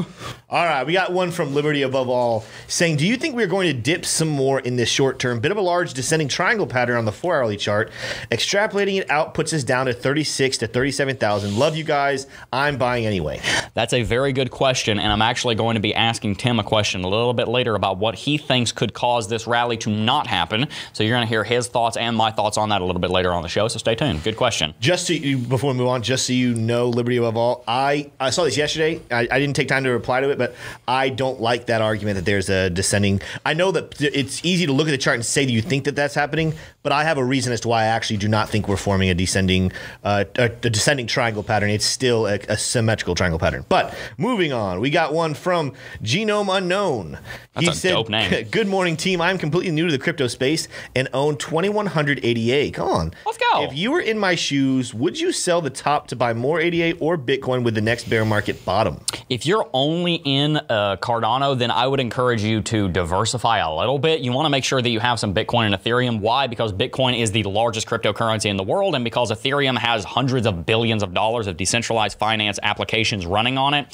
[0.50, 3.68] All right, we got one from Liberty Above All saying, Do you think we're going
[3.68, 5.42] to dip some more in this short term?
[5.42, 7.92] Bit of a large descending triangle pattern on the four hourly chart.
[8.32, 11.56] Extrapolating it out puts us down to 36 to 37,000.
[11.56, 12.26] Love you guys.
[12.52, 13.42] I'm buying anyway.
[13.76, 17.04] That's a very good question, and I'm actually going to be asking Tim a question
[17.04, 20.68] a little bit later about what he thinks could cause this rally to not happen.
[20.94, 23.12] So you're going to hear his thoughts and my thoughts on that a little bit
[23.12, 23.68] later on the show.
[23.68, 24.24] So stay tuned.
[24.24, 24.74] Good question.
[24.80, 28.12] Just so you, before we move on, just so you know, Liberty Above All, I,
[28.20, 29.02] I saw this yesterday.
[29.12, 30.56] I, I didn't take time to reply to it, but
[30.88, 33.22] I don't like that argument that there's a descending.
[33.46, 35.84] I know that it's easy to look at the chart and say that you think
[35.84, 38.50] that that's happening, but I have a reason as to why I actually do not
[38.50, 39.72] think we're forming a descending,
[40.04, 41.70] uh, a, a descending triangle pattern.
[41.70, 43.66] It's still a, a symmetrical triangle pattern.
[43.68, 47.20] But moving on, we got one from Genome Unknown.
[47.54, 48.48] That's a dope name.
[48.52, 49.22] Good morning, team.
[49.22, 52.72] I'm completely new to the crypto space and own 2100 ADA.
[52.76, 53.14] Come on.
[53.26, 53.64] Let's go.
[53.64, 56.98] If you were in my shoes, would you sell the top to buy more ADA
[57.00, 59.00] or Bitcoin with the next bear market bottom?
[59.30, 64.00] If you're only in uh, Cardano, then I would encourage you to diversify a little
[64.00, 64.22] bit.
[64.22, 66.20] You want to make sure that you have some Bitcoin and Ethereum.
[66.20, 66.48] Why?
[66.48, 70.66] Because Bitcoin is the largest cryptocurrency in the world, and because Ethereum has hundreds of
[70.66, 73.88] billions of dollars of decentralized finance applications running on it.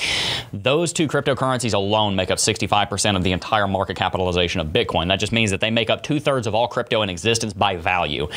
[0.54, 5.08] Those two cryptocurrencies alone make up 65% of the entire market capitalization of Bitcoin.
[5.08, 7.76] That just means that they make up two thirds of all crypto in existence by
[7.76, 8.28] value.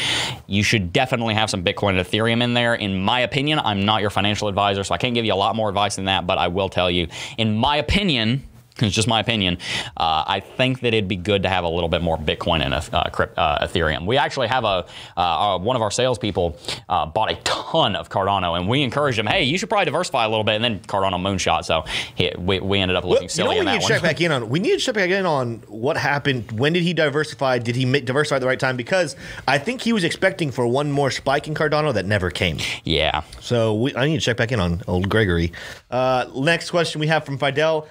[0.46, 2.74] You should definitely have some Bitcoin and Ethereum in there.
[2.74, 5.56] In my opinion, I'm not your financial advisor, so I can't give you a lot
[5.56, 8.44] more advice than that, but I will tell you, in my opinion,
[8.86, 9.58] it's just my opinion.
[9.96, 12.74] Uh, I think that it'd be good to have a little bit more Bitcoin and
[12.74, 14.06] uh, crypt, uh, Ethereum.
[14.06, 14.86] We actually have a
[15.16, 16.56] uh, uh, one of our salespeople
[16.88, 20.24] uh, bought a ton of Cardano, and we encouraged him, "Hey, you should probably diversify
[20.24, 23.28] a little bit." And then Cardano moonshot, so he, we, we ended up looking you
[23.28, 24.48] know silly what in we that need to check back in on?
[24.48, 26.52] We need to check back in on what happened.
[26.52, 27.58] When did he diversify?
[27.58, 28.76] Did he make, diversify at the right time?
[28.76, 32.58] Because I think he was expecting for one more spike in Cardano that never came.
[32.84, 35.52] yeah, So we, I need to check back in on old Gregory.
[35.90, 37.86] Uh, next question we have from Fidel.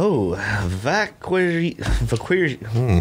[0.00, 0.34] Vo,
[0.66, 3.00] Vaquiri, Vaquiri, hmm.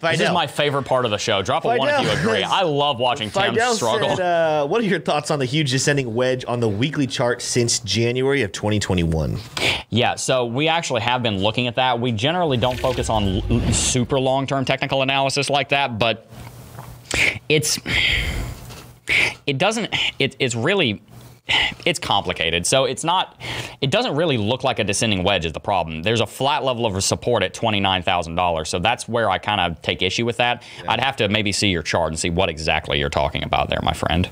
[0.00, 1.42] this is my favorite part of the show.
[1.42, 2.44] Drop a one if you agree.
[2.44, 4.10] I love watching Tim Fidel struggle.
[4.10, 7.42] said, uh, "What are your thoughts on the huge descending wedge on the weekly chart
[7.42, 9.40] since January of 2021?"
[9.90, 12.00] Yeah, so we actually have been looking at that.
[12.00, 16.28] We generally don't focus on super long term technical analysis like that, but
[17.48, 17.80] it's
[19.46, 21.02] it doesn't it, it's really
[21.84, 22.66] it's complicated.
[22.66, 23.40] So it's not
[23.80, 26.02] it doesn't really look like a descending wedge is the problem.
[26.02, 28.66] There's a flat level of support at $29,000.
[28.66, 30.62] So that's where I kind of take issue with that.
[30.88, 33.80] I'd have to maybe see your chart and see what exactly you're talking about there,
[33.82, 34.28] my friend.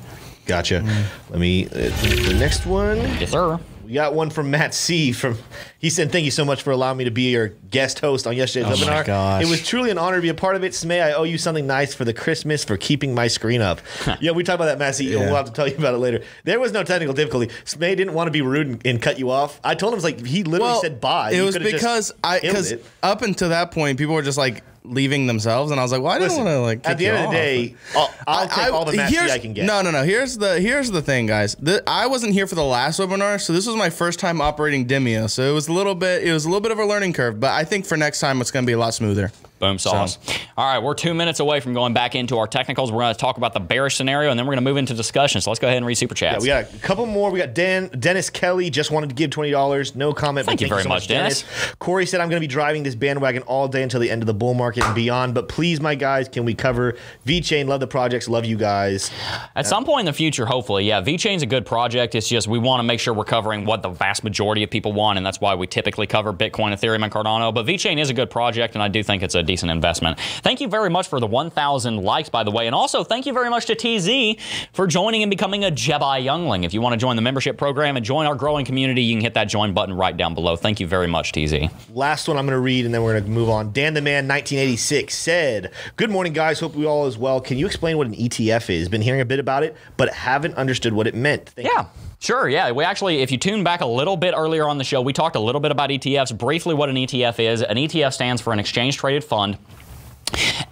[0.47, 0.85] Gotcha.
[1.31, 1.67] Let me.
[1.67, 2.99] Uh, the next one.
[2.99, 3.59] Yes, sir.
[3.85, 5.13] We got one from Matt C.
[5.13, 5.39] From
[5.79, 8.35] he said, "Thank you so much for allowing me to be your guest host on
[8.37, 9.05] yesterday's Oh webinar.
[9.05, 9.43] gosh.
[9.43, 10.73] It was truly an honor to be a part of it.
[10.73, 13.81] Smay, I owe you something nice for the Christmas for keeping my screen up.
[14.21, 15.13] yeah, we talked about that, Matt C.
[15.13, 15.21] Yeah.
[15.21, 16.23] We'll have to tell you about it later.
[16.45, 17.49] There was no technical difficulty.
[17.65, 19.61] Smay didn't want to be rude and, and cut you off.
[19.63, 21.33] I told him like he literally said bye.
[21.33, 25.27] It You was because I because up until that point, people were just like leaving
[25.27, 26.87] themselves, and I was like, well, I didn't want to like.
[26.87, 29.67] at the end of the day, I'll, I'll take all the Matt I can get.
[29.67, 30.05] No, no, no.
[30.05, 31.55] Here's the here's the thing, guys.
[31.57, 34.87] The, I wasn't here for the last webinar, so this was my first time operating
[34.87, 35.29] Demio.
[35.31, 37.41] So it was a little bit it was a little bit of a learning curve,
[37.41, 39.33] but I think for next time it's going to be a lot smoother.
[39.65, 40.19] Boom sauce.
[40.59, 42.93] All right, we're two minutes away from going back into our technicals.
[42.93, 44.93] We're going to talk about the bearish scenario, and then we're going to move into
[44.93, 45.41] discussion.
[45.41, 46.45] So let's go ahead and read super chats.
[46.45, 47.31] Yeah, we got a couple more.
[47.31, 49.97] We got Dan Dennis Kelly just wanted to give twenty dollars.
[49.97, 50.47] No comment.
[50.47, 51.45] Thank but you very so much, Dennis.
[51.79, 54.27] Corey said I'm going to be driving this bandwagon all day until the end of
[54.27, 55.33] the bull market and beyond.
[55.33, 56.95] But please, my guys, can we cover
[57.27, 57.67] VeChain?
[57.67, 58.29] Love the projects.
[58.29, 59.11] Love you guys.
[59.57, 61.01] At some point in the future, hopefully, yeah.
[61.01, 62.15] VeChain's a good project.
[62.15, 64.93] It's just we want to make sure we're covering what the vast majority of people
[64.93, 67.55] want, and that's why we typically cover Bitcoin, Ethereum, and Cardano.
[67.55, 70.19] But VeChain is a good project, and I do think it's a decent investment.
[70.43, 72.67] Thank you very much for the 1,000 likes, by the way.
[72.67, 76.65] And also, thank you very much to TZ for joining and becoming a Jedi Youngling.
[76.65, 79.23] If you want to join the membership program and join our growing community, you can
[79.23, 80.57] hit that join button right down below.
[80.57, 81.55] Thank you very much, TZ.
[81.93, 83.73] Last one I'm going to read, and then we're going to move on.
[83.73, 86.59] Dan the Man 1986 said, "Good morning, guys.
[86.59, 87.41] Hope we all is well.
[87.41, 88.89] Can you explain what an ETF is?
[88.89, 91.51] Been hearing a bit about it, but haven't understood what it meant.
[91.51, 91.85] Thank Yeah.
[92.25, 92.71] Sure, yeah.
[92.71, 95.37] We actually, if you tune back a little bit earlier on the show, we talked
[95.37, 96.35] a little bit about ETFs.
[96.39, 99.59] Briefly, what an ETF is an ETF stands for an exchange traded fund.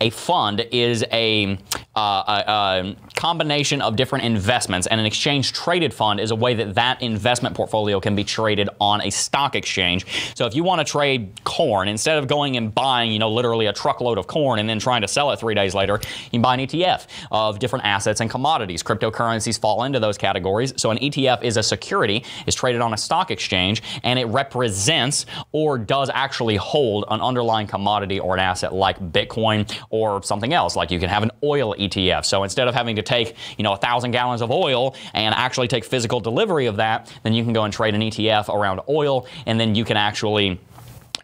[0.00, 1.58] A fund is a,
[1.94, 6.54] uh, a, a combination of different investments, and an exchange traded fund is a way
[6.54, 10.04] that that investment portfolio can be traded on a stock exchange.
[10.34, 13.66] So if you want to trade corn, instead of going and buying, you know, literally
[13.66, 16.42] a truckload of corn and then trying to sell it three days later, you can
[16.42, 18.82] buy an ETF of different assets and commodities.
[18.82, 20.72] Cryptocurrencies fall into those categories.
[20.76, 25.26] So an ETF is a security, is traded on a stock exchange, and it represents
[25.52, 29.51] or does actually hold an underlying commodity or an asset like Bitcoin
[29.90, 30.76] or something else.
[30.76, 32.24] Like you can have an oil ETF.
[32.24, 35.68] So instead of having to take, you know, a thousand gallons of oil and actually
[35.68, 39.26] take physical delivery of that, then you can go and trade an ETF around oil,
[39.46, 40.60] and then you can actually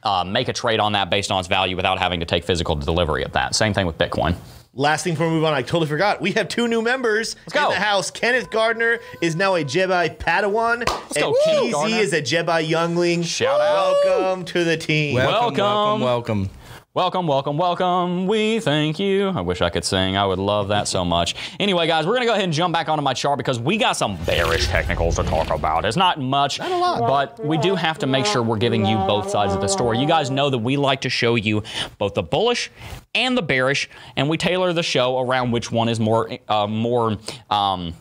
[0.02, 2.74] uh, make a trade on that based on its value without having to take physical
[2.76, 3.54] delivery of that.
[3.54, 4.36] Same thing with Bitcoin.
[4.74, 6.20] Last thing before we move on, I totally forgot.
[6.20, 7.64] We have two new members go.
[7.64, 8.12] in the house.
[8.12, 10.86] Kenneth Gardner is now a Jedi Padawan.
[10.88, 11.96] Let's go, and Kenneth Gardner.
[11.96, 13.24] is a Jedi Youngling.
[13.24, 13.96] Shout out.
[14.04, 15.16] Welcome to the team.
[15.16, 16.00] Welcome, Welcome.
[16.00, 16.50] welcome, welcome.
[16.98, 18.26] Welcome, welcome, welcome.
[18.26, 19.28] We thank you.
[19.28, 20.16] I wish I could sing.
[20.16, 21.36] I would love that so much.
[21.60, 23.76] Anyway, guys, we're going to go ahead and jump back onto my chart because we
[23.76, 25.84] got some bearish technicals to talk about.
[25.84, 27.36] It's not much, Not a lot.
[27.36, 30.00] but we do have to make sure we're giving you both sides of the story.
[30.00, 31.62] You guys know that we like to show you
[31.98, 32.68] both the bullish
[33.14, 37.16] and the bearish, and we tailor the show around which one is more, uh, more.
[37.48, 37.94] Um,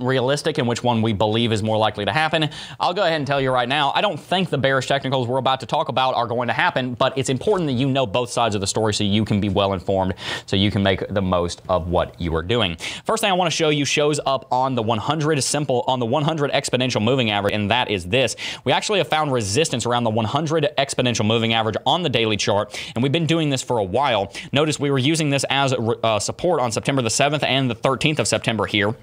[0.00, 2.50] realistic and which one we believe is more likely to happen.
[2.80, 5.38] I'll go ahead and tell you right now, I don't think the bearish technicals we're
[5.38, 8.30] about to talk about are going to happen, but it's important that you know both
[8.30, 10.14] sides of the story so you can be well informed,
[10.46, 12.76] so you can make the most of what you are doing.
[13.04, 16.06] First thing I want to show you shows up on the 100 simple on the
[16.06, 18.36] 100 exponential moving average, and that is this.
[18.64, 22.78] We actually have found resistance around the 100 exponential moving average on the daily chart,
[22.94, 24.32] and we've been doing this for a while.
[24.52, 28.18] Notice we were using this as uh, support on September the 7th and the 13th
[28.18, 28.94] of September here.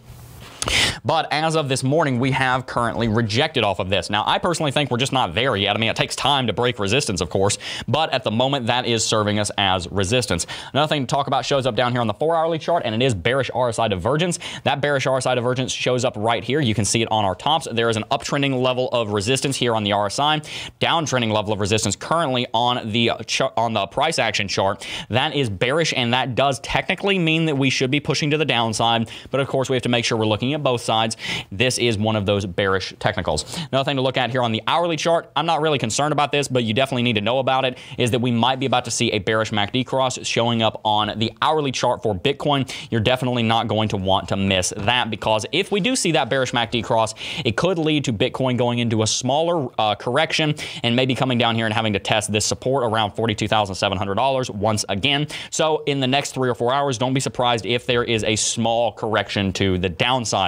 [1.04, 4.10] But as of this morning, we have currently rejected off of this.
[4.10, 5.76] Now, I personally think we're just not there yet.
[5.76, 8.86] I mean, it takes time to break resistance, of course, but at the moment, that
[8.86, 10.46] is serving us as resistance.
[10.74, 12.94] Another thing to talk about shows up down here on the four hourly chart, and
[12.94, 14.40] it is bearish RSI divergence.
[14.64, 16.60] That bearish RSI divergence shows up right here.
[16.60, 17.68] You can see it on our tops.
[17.72, 20.46] There is an uptrending level of resistance here on the RSI,
[20.80, 23.12] downtrending level of resistance currently on the
[23.58, 24.88] on the price action chart.
[25.10, 28.46] That is bearish, and that does technically mean that we should be pushing to the
[28.46, 29.10] downside.
[29.32, 31.18] But of course, we have to make sure we're looking at both sides.
[31.52, 33.58] This is one of those bearish technicals.
[33.72, 36.32] Another thing to look at here on the hourly chart, I'm not really concerned about
[36.32, 38.86] this, but you definitely need to know about it, is that we might be about
[38.86, 42.72] to see a bearish MACD cross showing up on the hourly chart for Bitcoin.
[42.90, 46.30] You're definitely not going to want to miss that because if we do see that
[46.30, 47.14] bearish MACD cross,
[47.46, 51.56] it could lead to Bitcoin going into a smaller uh, correction and maybe coming down
[51.56, 55.28] here and having to test this support around $42,700 once again.
[55.50, 58.36] So in the next three or four hours, don't be surprised if there is a
[58.36, 60.41] small correction to the downside.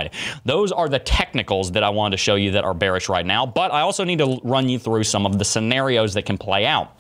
[0.46, 3.46] Those are the technicals that I wanted to show you that are bearish right now,
[3.46, 6.66] but I also need to run you through some of the scenarios that can play
[6.66, 6.96] out.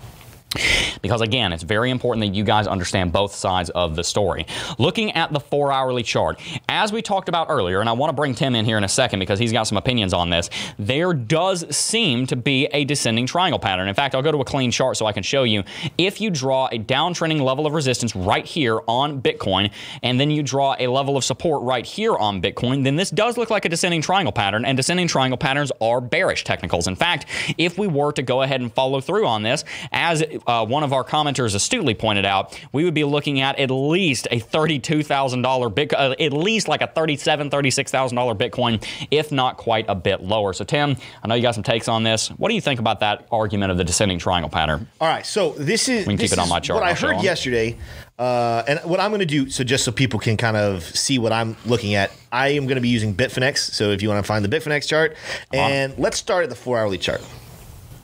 [1.01, 4.45] Because again, it's very important that you guys understand both sides of the story.
[4.77, 6.39] Looking at the four hourly chart,
[6.69, 8.89] as we talked about earlier, and I want to bring Tim in here in a
[8.89, 13.25] second because he's got some opinions on this, there does seem to be a descending
[13.25, 13.87] triangle pattern.
[13.87, 15.63] In fact, I'll go to a clean chart so I can show you.
[15.97, 20.43] If you draw a downtrending level of resistance right here on Bitcoin, and then you
[20.43, 23.69] draw a level of support right here on Bitcoin, then this does look like a
[23.69, 26.87] descending triangle pattern, and descending triangle patterns are bearish technicals.
[26.87, 27.25] In fact,
[27.57, 30.93] if we were to go ahead and follow through on this, as uh, one of
[30.93, 35.93] our commenters astutely pointed out, we would be looking at at least a $32,000 bit,
[35.93, 40.53] uh, at least like a $37,000, $36,000 Bitcoin, if not quite a bit lower.
[40.53, 42.29] So, Tim, I know you got some takes on this.
[42.29, 44.87] What do you think about that argument of the descending triangle pattern?
[44.99, 47.21] All right, so this is we can keep it on my chart, What I heard
[47.21, 47.77] yesterday,
[48.19, 51.19] uh, and what I'm going to do, so just so people can kind of see
[51.19, 53.57] what I'm looking at, I am going to be using Bitfinex.
[53.57, 55.15] So if you want to find the Bitfinex chart,
[55.51, 57.21] and let's start at the four hourly chart.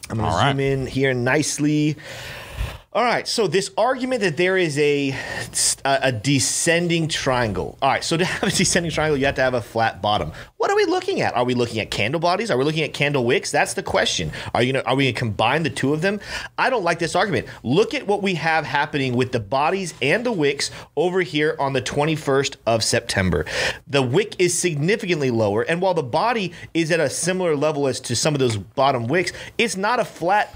[0.09, 0.51] I'm going to All right.
[0.51, 1.95] zoom in here nicely.
[2.91, 5.15] All right, so this argument that there is a
[5.85, 7.77] a descending triangle.
[7.83, 10.31] All right, so to have a descending triangle, you have to have a flat bottom.
[10.57, 11.35] What are we looking at?
[11.35, 12.49] Are we looking at candle bodies?
[12.49, 13.51] Are we looking at candle wicks?
[13.51, 14.31] That's the question.
[14.55, 16.19] Are you gonna, are we going to combine the two of them?
[16.57, 17.45] I don't like this argument.
[17.61, 21.73] Look at what we have happening with the bodies and the wicks over here on
[21.73, 23.45] the 21st of September.
[23.85, 27.99] The wick is significantly lower, and while the body is at a similar level as
[28.01, 30.55] to some of those bottom wicks, it's not a flat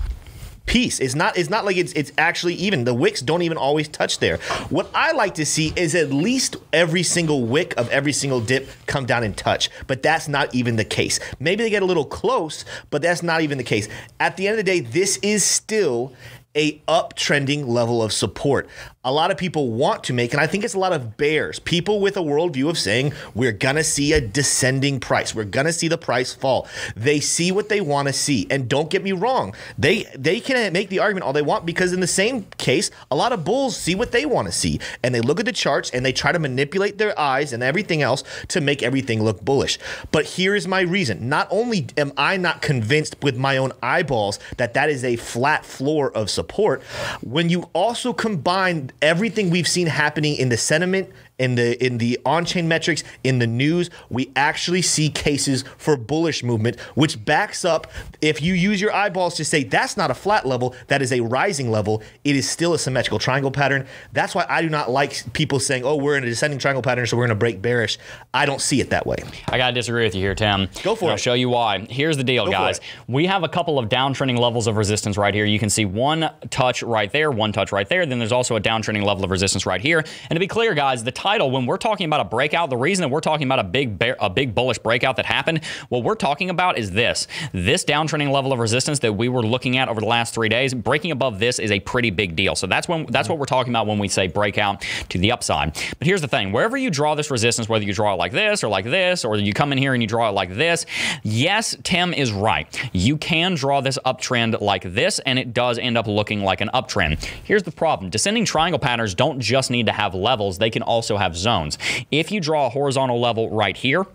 [0.65, 0.99] piece.
[0.99, 2.86] It's not it's not like it's it's actually even.
[2.86, 4.38] The wicks don't even always touch there.
[4.69, 8.67] What I like to see is at least every single wick of every single dip
[8.88, 9.69] come down and touch.
[9.88, 11.19] But that's not even the case.
[11.39, 13.88] Maybe they get a little close, but that's not even the case.
[14.19, 16.13] At the end of the day, this is still
[16.56, 18.69] a uptrending level of support.
[19.06, 21.60] A lot of people want to make, and I think it's a lot of bears,
[21.60, 25.36] people with a worldview of saying we're gonna see a descending price.
[25.36, 26.70] We're gonna see the price fall.
[26.96, 30.72] They see what they want to see, and don't get me wrong, they they can
[30.72, 33.76] make the argument all they want because in the same case, a lot of bulls
[33.76, 36.32] see what they want to see, and they look at the charts and they try
[36.32, 39.80] to manipulate their eyes and everything else to make everything look bullish.
[40.13, 44.39] But here is my reason: not only am I not convinced with my own eyeballs
[44.56, 46.82] that that is a flat floor of support,
[47.20, 52.19] when you also combine everything we've seen happening in the sentiment in the in the
[52.26, 57.88] on-chain metrics in the news we actually see cases for bullish movement which backs up
[58.22, 61.19] if you use your eyeballs to say that's not a flat level that is a
[61.22, 65.34] rising level it is still a symmetrical triangle pattern that's why i do not like
[65.34, 67.98] people saying oh we're in a descending triangle pattern so we're going to break bearish
[68.34, 69.17] i don't see it that way
[69.50, 70.69] I gotta disagree with you here, Tim.
[70.84, 71.80] Go for And I'll show you why.
[71.89, 72.80] Here's the deal, Go guys.
[73.08, 75.46] We have a couple of downtrending levels of resistance right here.
[75.46, 78.06] You can see one touch right there, one touch right there.
[78.06, 80.04] Then there's also a downtrending level of resistance right here.
[80.30, 83.02] And to be clear, guys, the title when we're talking about a breakout, the reason
[83.02, 86.16] that we're talking about a big bear, a big bullish breakout that happened, what we're
[86.16, 90.02] talking about is this: this downtrending level of resistance that we were looking at over
[90.02, 90.74] the last three days.
[90.74, 92.56] Breaking above this is a pretty big deal.
[92.56, 95.74] So that's when that's what we're talking about when we say breakout to the upside.
[95.98, 98.62] But here's the thing: wherever you draw this resistance, whether you draw it like this
[98.62, 100.86] or like this, or you come in here and you draw it like this,
[101.24, 102.68] yes, Tim is right.
[102.92, 106.70] You can draw this uptrend like this, and it does end up looking like an
[106.74, 107.24] uptrend.
[107.46, 111.12] Here's the problem: descending triangle patterns don't just need to have levels; they can also
[111.17, 111.78] have zones.
[112.12, 114.06] If you draw a horizontal level right here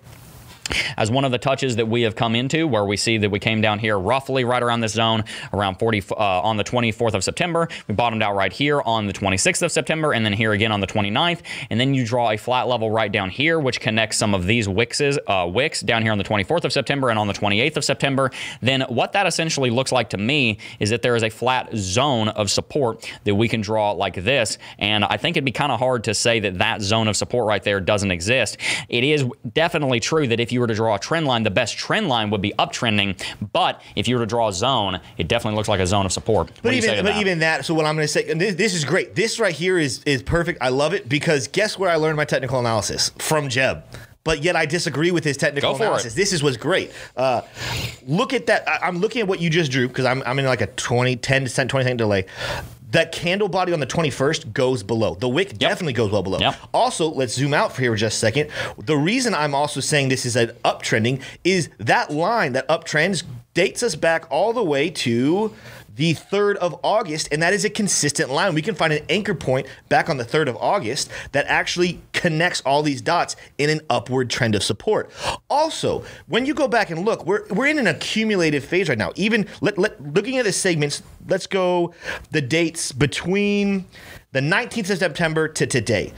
[0.96, 3.38] as one of the touches that we have come into where we see that we
[3.38, 7.24] came down here roughly right around this zone around 40 uh, on the 24th of
[7.24, 7.68] September.
[7.87, 10.81] We bottomed out right here on the 26th of September and then here again on
[10.81, 11.40] the 29th.
[11.70, 14.66] And then you draw a flat level right down here, which connects some of these
[14.68, 17.85] wixes, uh, wicks down here on the 24th of September and on the 28th of
[17.85, 18.31] September.
[18.61, 22.28] Then what that essentially looks like to me is that there is a flat zone
[22.28, 24.59] of support that we can draw like this.
[24.78, 27.46] And I think it'd be kind of hard to say that that zone of support
[27.46, 28.57] right there doesn't exist.
[28.88, 31.77] It is definitely true that if you were to draw a trend line, the best
[31.77, 33.21] trend line would be uptrending.
[33.53, 36.12] But if you were to draw a zone, it definitely looks like a zone of
[36.12, 36.49] support.
[36.51, 37.21] What But you even but that?
[37.21, 37.64] even that.
[37.64, 39.14] So what I'm going to say, and this, this is great.
[39.14, 40.59] This right here is is perfect.
[40.61, 43.85] I love it because guess where I learned my technical analysis from Jeb.
[44.24, 45.81] But yet I disagree with his technical it.
[45.81, 46.14] analysis.
[46.14, 46.92] This is what's great.
[47.16, 47.42] Uh,
[48.07, 48.68] look at that.
[48.68, 51.16] I, I'm looking at what you just drew because I'm, I'm in like a 20,
[51.16, 52.26] 10 to 20 second delay.
[52.90, 55.14] That candle body on the 21st goes below.
[55.14, 56.38] The wick definitely goes well below.
[56.38, 56.57] Yep.
[56.72, 58.50] Also, let's zoom out for here for just a second.
[58.78, 63.83] The reason I'm also saying this is an uptrending is that line, that uptrends, dates
[63.83, 65.54] us back all the way to
[65.98, 68.54] the 3rd of August, and that is a consistent line.
[68.54, 72.61] We can find an anchor point back on the 3rd of August that actually connects
[72.61, 75.11] all these dots in an upward trend of support.
[75.50, 79.11] Also, when you go back and look, we're, we're in an accumulative phase right now.
[79.16, 81.92] Even let, let, looking at the segments, let's go
[82.30, 83.84] the dates between
[84.30, 86.12] the 19th of September to today.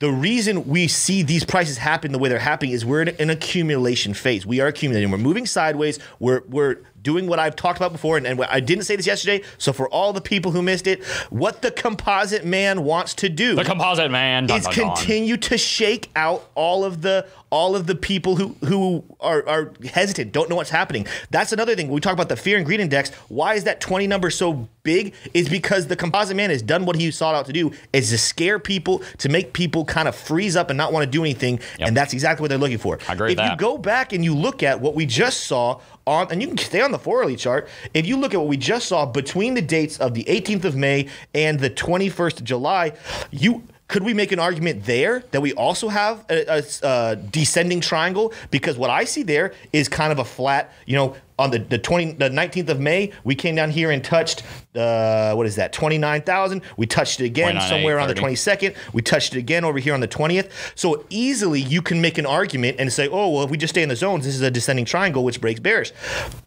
[0.00, 3.30] The reason we see these prices happen the way they're happening is we're in an
[3.30, 4.44] accumulation phase.
[4.44, 5.08] We are accumulating.
[5.12, 6.00] We're moving sideways.
[6.18, 9.44] We're we're doing what I've talked about before, and, and I didn't say this yesterday.
[9.56, 13.54] So for all the people who missed it, what the composite man wants to do
[13.54, 14.48] the composite man.
[14.48, 14.96] Dun, is dun, dun.
[14.96, 19.72] continue to shake out all of the all of the people who who are, are
[19.84, 21.06] hesitant, don't know what's happening.
[21.30, 21.88] That's another thing.
[21.88, 23.10] We talk about the fear and greed index.
[23.28, 25.14] Why is that 20 number so big?
[25.34, 28.18] Is because the composite man has done what he sought out to do, is to
[28.18, 31.60] scare people, to make people kind of freeze up and not want to do anything.
[31.78, 31.88] Yep.
[31.88, 32.98] And that's exactly what they're looking for.
[33.08, 35.80] I agree with if you go back and you look at what we just saw
[36.08, 37.68] on, and you can stay on the 4 early chart.
[37.94, 40.74] If you look at what we just saw between the dates of the 18th of
[40.74, 42.94] May and the 21st of July,
[43.30, 47.80] you could we make an argument there that we also have a, a- a descending
[47.80, 48.32] triangle?
[48.50, 51.78] Because what I see there is kind of a flat, you know, on the, the
[51.78, 54.42] 20 the 19th of May, we came down here and touched
[54.74, 56.62] uh, what is that 29,000.
[56.76, 58.76] We touched it again somewhere around the 22nd.
[58.92, 60.50] We touched it again over here on the 20th.
[60.74, 63.82] So easily you can make an argument and say, oh well, if we just stay
[63.82, 65.92] in the zones, this is a descending triangle which breaks bearish.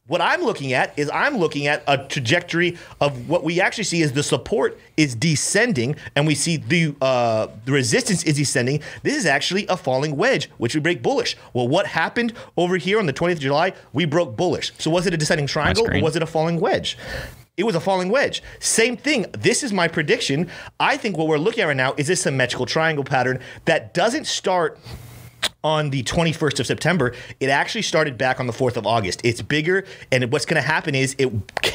[0.08, 4.02] What I'm looking at is I'm looking at a trajectory of what we actually see
[4.02, 8.82] is the support is descending, and we see the uh, the resistance is descending.
[9.04, 11.36] This is actually a falling wedge, which we break bullish.
[11.54, 13.74] Well, what happened over here on the 20th of July?
[13.92, 14.72] We broke bullish.
[14.78, 16.98] So was it a descending triangle or was it a falling wedge?
[17.58, 18.44] It was a falling wedge.
[18.60, 19.26] Same thing.
[19.32, 20.50] This is my prediction.
[20.80, 24.28] I think what we're looking at right now is a symmetrical triangle pattern that doesn't
[24.28, 24.78] start
[25.64, 27.14] on the 21st of September.
[27.40, 29.22] It actually started back on the 4th of August.
[29.24, 31.32] It's bigger, and what's going to happen is it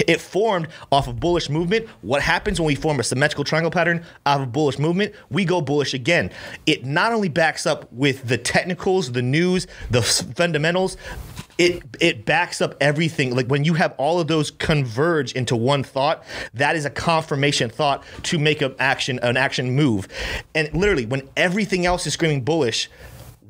[0.09, 1.89] it formed off of bullish movement.
[2.03, 5.15] What happens when we form a symmetrical triangle pattern off of bullish movement?
[5.31, 6.31] We go bullish again.
[6.67, 10.97] It not only backs up with the technicals, the news, the fundamentals.
[11.59, 13.35] It it backs up everything.
[13.37, 16.25] Like when you have all of those converge into one thought,
[16.55, 20.09] that is a confirmation thought to make an action an action move.
[20.55, 22.89] And literally, when everything else is screaming bullish,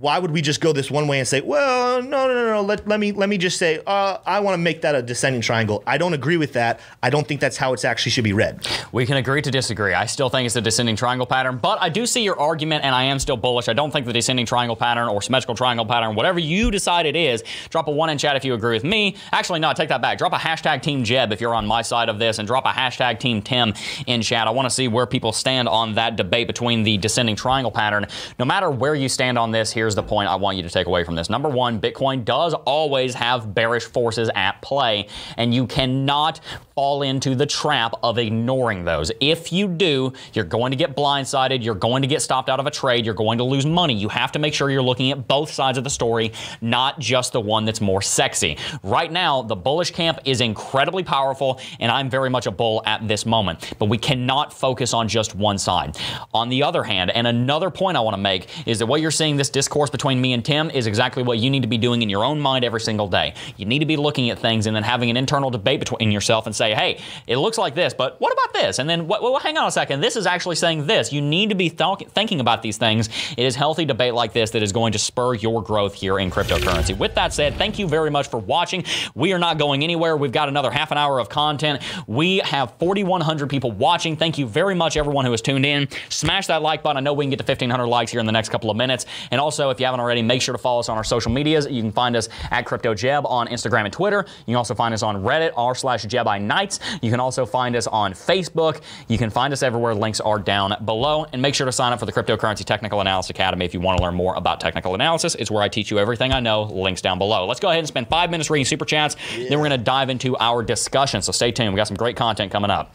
[0.03, 2.63] why would we just go this one way and say, well, no, no, no, no.
[2.63, 5.41] Let, let me let me just say, uh, I want to make that a descending
[5.41, 5.81] triangle.
[5.87, 6.81] I don't agree with that.
[7.05, 8.67] I don't think that's how it's actually should be read.
[8.91, 9.95] We can agree to disagree.
[9.95, 12.97] I still think it's a descending triangle pattern, but I do see your argument, and
[12.97, 13.69] I am still bullish.
[13.69, 17.15] I don't think the descending triangle pattern or symmetrical triangle pattern, whatever you decide it
[17.15, 19.15] is, drop a one in chat if you agree with me.
[19.31, 20.19] Actually, no, take that back.
[20.19, 22.73] Drop a hashtag Team Jeb if you're on my side of this, and drop a
[22.73, 23.73] hashtag Team Tim
[24.09, 24.49] in chat.
[24.49, 28.09] I want to see where people stand on that debate between the descending triangle pattern.
[28.41, 30.87] No matter where you stand on this, here's the point I want you to take
[30.87, 31.31] away from this.
[31.31, 36.41] Number one, Bitcoin does always have bearish forces at play, and you cannot
[36.75, 39.13] fall into the trap of ignoring those.
[39.21, 42.67] If you do, you're going to get blindsided, you're going to get stopped out of
[42.67, 43.95] a trade, you're going to lose money.
[43.95, 47.33] You have to make sure you're looking at both sides of the story, not just
[47.33, 48.57] the one that's more sexy.
[48.83, 53.07] Right now, the bullish camp is incredibly powerful, and I'm very much a bull at
[53.07, 55.97] this moment, but we cannot focus on just one side.
[56.33, 59.11] On the other hand, and another point I want to make is that what you're
[59.11, 62.03] seeing this discourse between me and Tim is exactly what you need to be doing
[62.03, 63.35] in your own mind every single day.
[63.57, 66.47] You need to be looking at things and then having an internal debate between yourself
[66.47, 68.79] and say, hey, it looks like this, but what about this?
[68.79, 71.13] And then, well, hang on a second, this is actually saying this.
[71.13, 73.09] You need to be th- thinking about these things.
[73.37, 76.31] It is healthy debate like this that is going to spur your growth here in
[76.31, 76.97] cryptocurrency.
[76.97, 78.85] With that said, thank you very much for watching.
[79.15, 80.17] We are not going anywhere.
[80.17, 81.83] We've got another half an hour of content.
[82.07, 84.17] We have 4,100 people watching.
[84.17, 85.89] Thank you very much, everyone who has tuned in.
[86.09, 86.97] Smash that like button.
[86.97, 89.07] I know we can get to 1,500 likes here in the next couple of minutes.
[89.31, 91.67] And also, if you haven't already, make sure to follow us on our social medias.
[91.71, 94.25] You can find us at CryptoJeb on Instagram and Twitter.
[94.41, 96.81] You can also find us on Reddit, r slash Jedi Knights.
[97.01, 98.83] You can also find us on Facebook.
[99.09, 99.95] You can find us everywhere.
[99.95, 101.27] Links are down below.
[101.33, 103.99] And make sure to sign up for the Cryptocurrency Technical Analysis Academy if you want
[103.99, 105.35] to learn more about technical analysis.
[105.37, 106.63] It's where I teach you everything I know.
[106.63, 107.47] Links down below.
[107.47, 109.17] Let's go ahead and spend five minutes reading super chats.
[109.37, 111.23] Then we're going to dive into our discussion.
[111.23, 111.73] So stay tuned.
[111.73, 112.95] We got some great content coming up.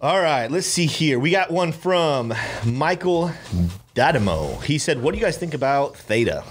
[0.00, 1.18] All right, let's see here.
[1.18, 2.34] We got one from
[2.66, 3.32] Michael
[3.94, 4.62] Dadamo.
[4.62, 6.42] He said, "What do you guys think about Theta?"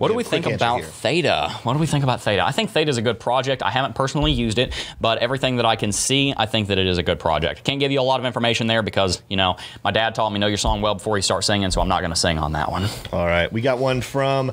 [0.00, 0.86] What do we think about here.
[0.86, 1.50] Theta?
[1.62, 2.42] What do we think about Theta?
[2.42, 3.62] I think Theta is a good project.
[3.62, 6.86] I haven't personally used it, but everything that I can see, I think that it
[6.86, 7.64] is a good project.
[7.64, 10.38] Can't give you a lot of information there because, you know, my dad taught me
[10.38, 12.52] know your song well before you start singing, so I'm not going to sing on
[12.52, 12.86] that one.
[13.12, 14.52] All right, we got one from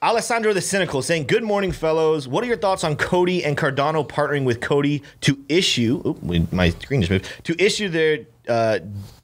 [0.00, 2.26] Alessandro the Cynical saying, "Good morning, fellows.
[2.26, 6.16] What are your thoughts on COTI and Cardano partnering with COTI to issue?
[6.50, 7.30] My screen just moved.
[7.44, 8.78] To issue their uh,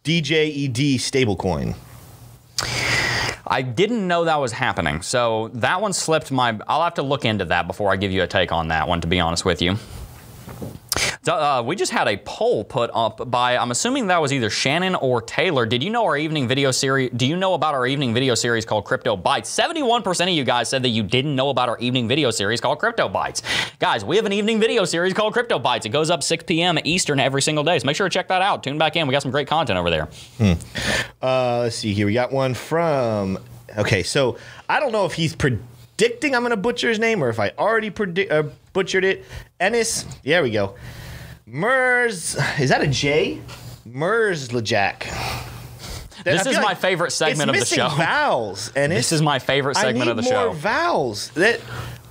[0.05, 1.75] DJED stablecoin."
[3.47, 6.59] I didn't know that was happening, so that one slipped my.
[6.67, 9.01] I'll have to look into that before I give you a take on that one,
[9.03, 9.77] to be honest with you.
[11.27, 14.95] Uh, we just had a poll put up by, I'm assuming that was either Shannon
[14.95, 15.65] or Taylor.
[15.65, 17.11] Did you know our evening video series?
[17.17, 19.55] Do you know about our evening video series called Crypto Bites?
[19.57, 22.79] 71% of you guys said that you didn't know about our evening video series called
[22.79, 23.43] Crypto Bites.
[23.79, 25.87] Guys, we have an evening video series called Crypto Bites.
[25.87, 26.79] It goes up 6 p.m.
[26.85, 27.79] Eastern every single day.
[27.79, 28.63] So make sure to check that out.
[28.63, 29.07] Tune back in.
[29.07, 30.09] We got some great content over there.
[31.23, 32.07] Uh, let's see here.
[32.07, 33.39] We got one from.
[33.79, 34.37] Okay, so
[34.69, 37.51] I don't know if he's predicting I'm going to butcher his name or if I
[37.59, 38.45] already predi- uh,
[38.75, 39.25] butchered it.
[39.59, 40.75] Ennis, there we go.
[41.55, 43.41] Mers, is that a J?
[43.85, 45.05] Mers Lajak.
[46.25, 47.91] This is my favorite segment of the show.
[47.91, 50.53] Vowels, and This is my favorite segment of the need more show.
[50.53, 51.31] Vowels.
[51.31, 51.61] That.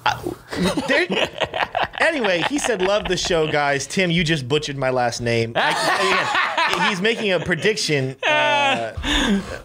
[0.06, 5.52] I- anyway, he said, "Love the show, guys." Tim, you just butchered my last name.
[5.58, 6.52] I-
[6.90, 8.16] he's making a prediction.
[8.28, 8.94] Uh,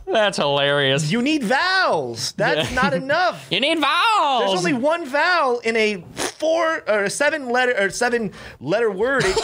[0.06, 1.10] That's hilarious.
[1.10, 2.32] you need vowels.
[2.32, 3.46] That's not enough.
[3.50, 4.40] You need vowels.
[4.46, 9.24] There's only one vowel in a four or a seven letter or seven letter word.
[9.24, 9.36] It,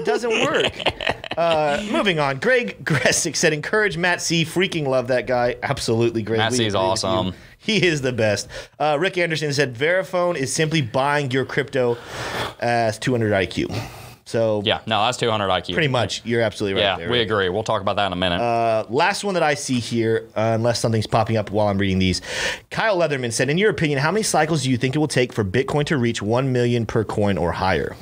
[0.00, 0.72] it doesn't work.
[1.36, 2.38] Uh, moving on.
[2.38, 4.42] Greg Gressick said, "Encourage Matt C.
[4.42, 5.56] Freaking love that guy.
[5.62, 6.38] Absolutely, Greg.
[6.38, 7.08] Matt C is agree with you.
[7.10, 7.34] awesome.
[7.58, 8.48] He is the best."
[8.78, 11.98] Uh, Rick Anderson said, "Verifone is simply buying your crypto
[12.58, 13.66] as 200 IQ."
[14.28, 15.72] So Yeah, no, that's 200 IQ.
[15.74, 16.86] pretty much, you're absolutely right.
[16.88, 17.30] Yeah, there, we Rick.
[17.30, 17.48] agree.
[17.48, 18.40] We'll talk about that in a minute.
[18.40, 22.00] Uh, last one that I see here, uh, unless something's popping up while I'm reading
[22.00, 22.20] these.
[22.70, 25.32] Kyle Leatherman said, "In your opinion, how many cycles do you think it will take
[25.32, 27.94] for Bitcoin to reach one million per coin or higher?"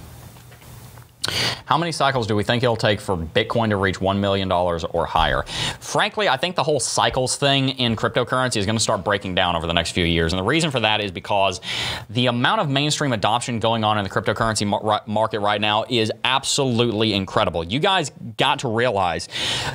[1.67, 5.07] How many cycles do we think it'll take for Bitcoin to reach $1 million or
[5.07, 5.45] higher?
[5.81, 9.57] Frankly, I think the whole cycles thing in cryptocurrency is going to start breaking down
[9.57, 10.33] over the next few years.
[10.33, 11.61] And the reason for that is because
[12.11, 16.13] the amount of mainstream adoption going on in the cryptocurrency mar- market right now is
[16.25, 17.65] absolutely incredible.
[17.65, 19.29] You guys got to realize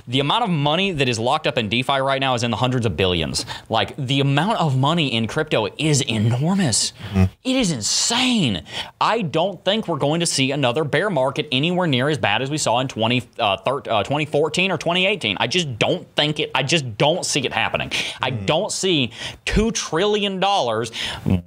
[0.07, 2.57] the amount of money that is locked up in DeFi right now is in the
[2.57, 3.45] hundreds of billions.
[3.67, 6.93] Like the amount of money in crypto is enormous.
[7.13, 7.23] Mm-hmm.
[7.43, 8.63] It is insane.
[9.01, 11.47] I don't think we're going to see another bear market market
[11.83, 15.37] anywhere near as bad as we saw in 20, uh, uh, 2014 or 2018.
[15.39, 17.89] I just don't think it, I just don't see it happening.
[17.89, 18.17] Mm.
[18.21, 19.11] I don't see
[19.45, 20.39] $2 trillion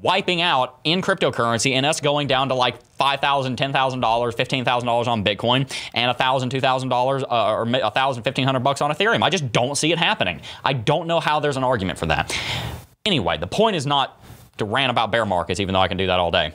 [0.03, 5.71] wiping out in cryptocurrency and us going down to like $5,000, $10,000, $15,000 on Bitcoin
[5.95, 9.23] and $1,000, $2,000 uh, or $1,000, $1,500 bucks on Ethereum.
[9.23, 10.41] I just don't see it happening.
[10.65, 12.37] I don't know how there's an argument for that.
[13.05, 14.21] Anyway, the point is not
[14.59, 16.53] to rant about bear markets, even though I can do that all day.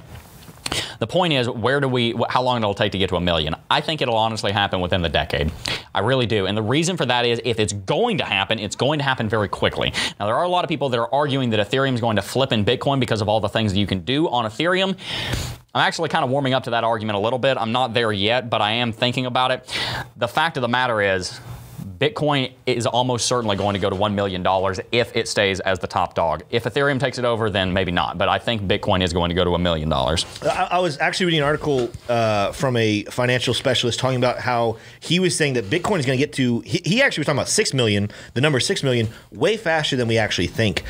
[1.00, 3.56] The point is, where do we, how long it'll take to get to a million?
[3.70, 5.52] I think it'll honestly happen within the decade.
[5.94, 6.46] I really do.
[6.46, 9.30] And the reason for that is if it's going to happen, it's going to happen
[9.30, 9.94] very quickly.
[10.20, 12.22] Now, there are a lot of people that are arguing that Ethereum is going to
[12.22, 14.98] flip in Bitcoin because of all the things that you can do on Ethereum.
[15.76, 17.58] I'm actually kind of warming up to that argument a little bit.
[17.58, 19.78] I'm not there yet, but I am thinking about it.
[20.16, 21.40] The fact of the matter is,
[21.98, 24.46] Bitcoin is almost certainly going to go to $1 million
[24.92, 26.44] if it stays as the top dog.
[26.52, 28.18] If Ethereum takes it over, then maybe not.
[28.18, 30.26] But I think Bitcoin is going to go to a million dollars.
[30.44, 35.20] I was actually reading an article uh, from a financial specialist talking about how he
[35.20, 37.50] was saying that Bitcoin is going to get to, he, he actually was talking about
[37.50, 40.84] 6 million, the number 6 million, way faster than we actually think.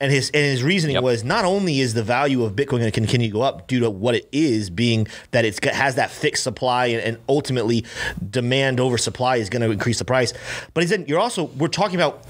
[0.00, 1.02] And his and his reasoning yep.
[1.02, 3.80] was not only is the value of Bitcoin going to continue to go up due
[3.80, 7.84] to what it is, being that it has that fixed supply and, and ultimately
[8.30, 10.32] demand over supply is going to increase the price,
[10.72, 12.24] but he said you're also we're talking about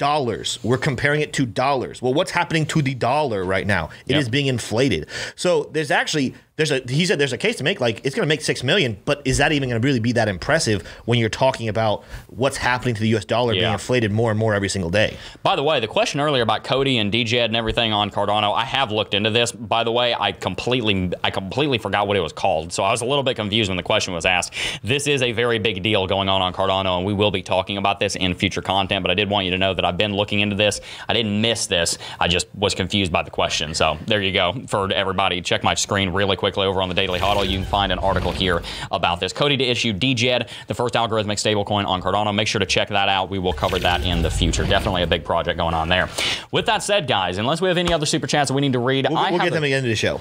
[0.00, 0.58] dollars.
[0.62, 2.00] We're comparing it to dollars.
[2.00, 3.90] Well, what's happening to the dollar right now?
[4.06, 4.20] It yep.
[4.20, 5.06] is being inflated.
[5.36, 8.26] So there's actually there's a he said there's a case to make like it's going
[8.26, 11.18] to make 6 million, but is that even going to really be that impressive when
[11.18, 13.60] you're talking about what's happening to the US dollar yeah.
[13.60, 15.16] being inflated more and more every single day?
[15.42, 18.64] By the way, the question earlier about COTI and DJ and everything on Cardano, I
[18.64, 19.52] have looked into this.
[19.52, 22.74] By the way, I completely I completely forgot what it was called.
[22.74, 24.52] So I was a little bit confused when the question was asked.
[24.82, 27.78] This is a very big deal going on on Cardano and we will be talking
[27.78, 30.14] about this in future content, but I did want you to know that I've been
[30.14, 30.82] looking into this.
[31.08, 31.96] I didn't miss this.
[32.18, 33.72] I just was confused by the question.
[33.72, 34.62] So there you go.
[34.68, 37.44] For everybody, check my screen really quickly over on the Daily Huddle.
[37.44, 39.32] You can find an article here about this.
[39.32, 42.34] COTI to issue DJED, the first algorithmic stablecoin on Cardano.
[42.34, 43.30] Make sure to check that out.
[43.30, 44.64] We will cover that in the future.
[44.64, 46.08] Definitely a big project going on there.
[46.50, 48.80] With that said, guys, unless we have any other super chats that we need to
[48.80, 50.20] read, we'll, we'll get them at the end of the show.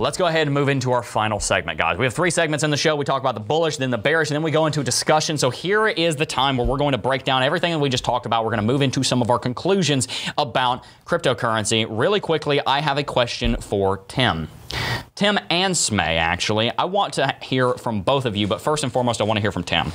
[0.00, 1.98] Let's go ahead and move into our final segment, guys.
[1.98, 2.94] We have three segments in the show.
[2.94, 5.36] We talk about the bullish, then the bearish, and then we go into a discussion.
[5.38, 8.04] So here is the time where we're going to break down everything that we just
[8.04, 8.44] talked about.
[8.44, 11.84] We're going to move into some of our conclusions about cryptocurrency.
[11.88, 14.46] Really quickly, I have a question for Tim.
[15.14, 16.70] Tim and Smay, actually.
[16.76, 19.40] I want to hear from both of you, but first and foremost, I want to
[19.40, 19.92] hear from Tim.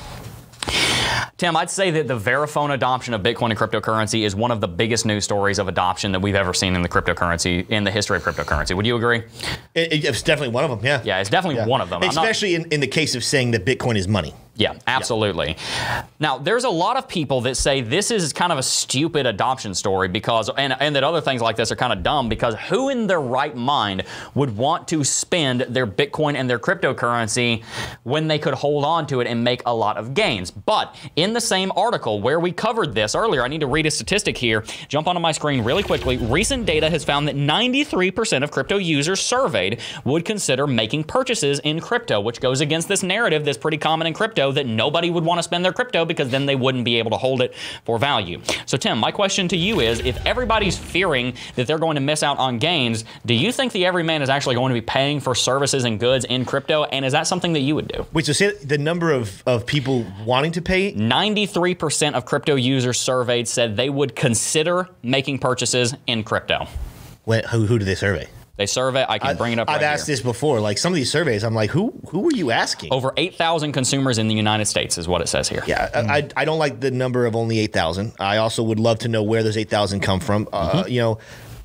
[1.38, 4.68] Tim, I'd say that the Verifone adoption of Bitcoin and cryptocurrency is one of the
[4.68, 8.18] biggest news stories of adoption that we've ever seen in the cryptocurrency, in the history
[8.18, 8.76] of cryptocurrency.
[8.76, 9.24] Would you agree?
[9.74, 11.02] It, it's definitely one of them, yeah.
[11.04, 11.68] Yeah, it's definitely yeah.
[11.68, 12.04] one of them.
[12.04, 14.34] Especially not, in, in the case of saying that Bitcoin is money.
[14.56, 15.56] Yeah, absolutely.
[15.58, 16.06] Yeah.
[16.20, 19.74] Now, there's a lot of people that say this is kind of a stupid adoption
[19.74, 22.90] story because, and, and that other things like this are kind of dumb because who
[22.90, 24.04] in their right mind
[24.36, 27.64] would want to spend their Bitcoin and their cryptocurrency
[28.04, 30.52] when they could hold on to it and make a lot of gains?
[30.52, 33.92] But in the same article where we covered this earlier, I need to read a
[33.92, 34.64] statistic here.
[34.88, 36.18] Jump onto my screen really quickly.
[36.18, 41.80] Recent data has found that 93% of crypto users surveyed would consider making purchases in
[41.80, 45.24] crypto, which goes against this narrative that's pretty common in crypto crypto that nobody would
[45.24, 47.54] want to spend their crypto because then they wouldn't be able to hold it
[47.86, 48.42] for value.
[48.66, 52.24] So, Tim, my question to you is if everybody's fearing that they're going to miss
[52.24, 55.36] out on gains, do you think the everyman is actually going to be paying for
[55.36, 56.84] services and goods in crypto?
[56.84, 58.06] And is that something that you would do?
[58.14, 60.94] Wait, so say the number of, of people wanting to pay?
[60.94, 66.68] 93% of crypto users surveyed said they would consider making purchases in crypto.
[67.26, 68.28] When, who, who did they survey?
[68.56, 69.04] They survey.
[69.08, 69.68] I can I, bring it up.
[69.68, 70.14] I've right asked here.
[70.16, 70.60] this before.
[70.60, 72.94] Like some of these surveys, I'm like, who who are you asking?
[72.94, 75.64] Over eight thousand consumers in the United States is what it says here.
[75.66, 76.08] Yeah, mm.
[76.08, 78.14] I, I don't like the number of only eight thousand.
[78.20, 80.48] I also would love to know where those eight thousand come from.
[80.54, 80.90] Uh, mm-hmm.
[80.92, 81.20] You know,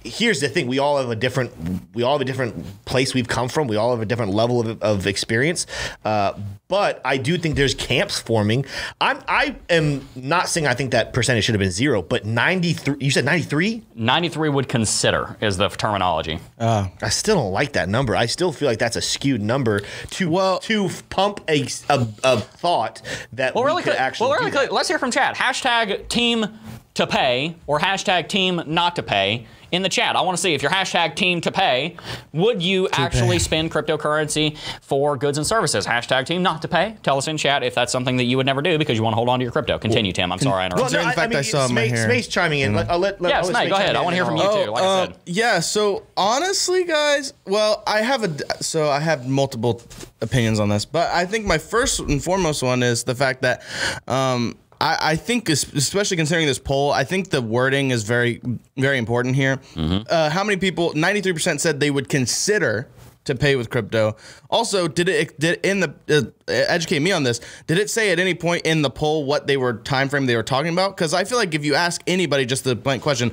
[0.08, 1.52] here's the thing: we all have a different,
[1.94, 3.68] we all have a different place we've come from.
[3.68, 5.66] We all have a different level of, of experience.
[6.04, 6.34] Uh,
[6.68, 8.66] but I do think there's camps forming.
[9.00, 12.96] I'm, I am not saying I think that percentage should have been zero, but 93.
[13.00, 13.82] You said 93.
[13.94, 16.38] 93 would consider is the terminology.
[16.58, 18.14] Uh, I still don't like that number.
[18.14, 19.80] I still feel like that's a skewed number
[20.10, 23.00] to well, to pump a, a, a thought
[23.32, 24.30] that well, we really could actually.
[24.30, 25.36] Well, really, let's hear from Chad.
[25.36, 26.46] Hashtag team
[26.94, 30.16] to pay or hashtag team not to pay in the chat.
[30.16, 31.96] I want to see if you're hashtag team to pay,
[32.32, 33.38] would you actually pay.
[33.38, 35.86] spend cryptocurrency for goods and services?
[35.86, 36.96] Hashtag team not to pay.
[37.02, 39.12] Tell us in chat if that's something that you would never do because you want
[39.12, 39.78] to hold on to your crypto.
[39.78, 40.32] Continue, Tim.
[40.32, 40.98] I'm sorry I interrupted.
[40.98, 42.74] Considering the fact I saw my Smay's, hair, Smay's chiming in.
[42.74, 43.96] Let- I'll let, let, Yeah, I'll let go ahead.
[43.96, 45.16] I wanna hear from I'll- you too, like I uh, said.
[45.26, 45.60] Yeah.
[45.60, 49.82] So honestly, guys, well, I have a so I have multiple
[50.20, 53.62] opinions on this, but I think my first and foremost one is the fact that.
[54.06, 58.40] Um, I, I think, especially considering this poll, I think the wording is very,
[58.76, 59.56] very important here.
[59.74, 60.02] Mm-hmm.
[60.08, 60.92] Uh, how many people?
[60.94, 62.88] Ninety-three percent said they would consider
[63.24, 64.16] to pay with crypto.
[64.48, 67.40] Also, did it did in the uh, educate me on this?
[67.66, 70.36] Did it say at any point in the poll what they were time frame they
[70.36, 70.96] were talking about?
[70.96, 73.32] Because I feel like if you ask anybody just the blank question,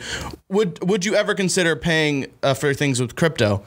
[0.49, 3.63] would would you ever consider paying uh, for things with crypto?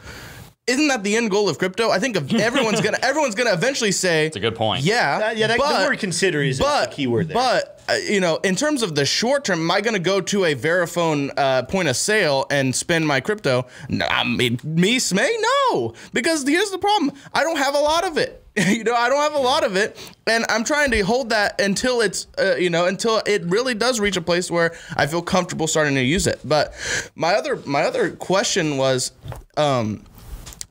[0.69, 1.91] Isn't that the end goal of crypto?
[1.91, 4.27] I think of everyone's gonna everyone's gonna eventually say.
[4.27, 4.85] It's a good point.
[4.85, 7.35] Yeah, Uh, yeah, that, but- the word consider is but a key word there.
[7.35, 10.21] But uh, you know, in terms of the short term, am I going to go
[10.21, 13.66] to a Verifone uh, point of sale and spend my crypto?
[13.89, 15.31] No, I mean, me, Smay,
[15.71, 18.45] no, because here's the problem: I don't have a lot of it.
[18.57, 19.97] you know, I don't have a lot of it,
[20.27, 24.01] and I'm trying to hold that until it's, uh, you know, until it really does
[24.01, 26.41] reach a place where I feel comfortable starting to use it.
[26.45, 26.75] But
[27.14, 29.12] my other my other question was.
[29.57, 30.05] Um,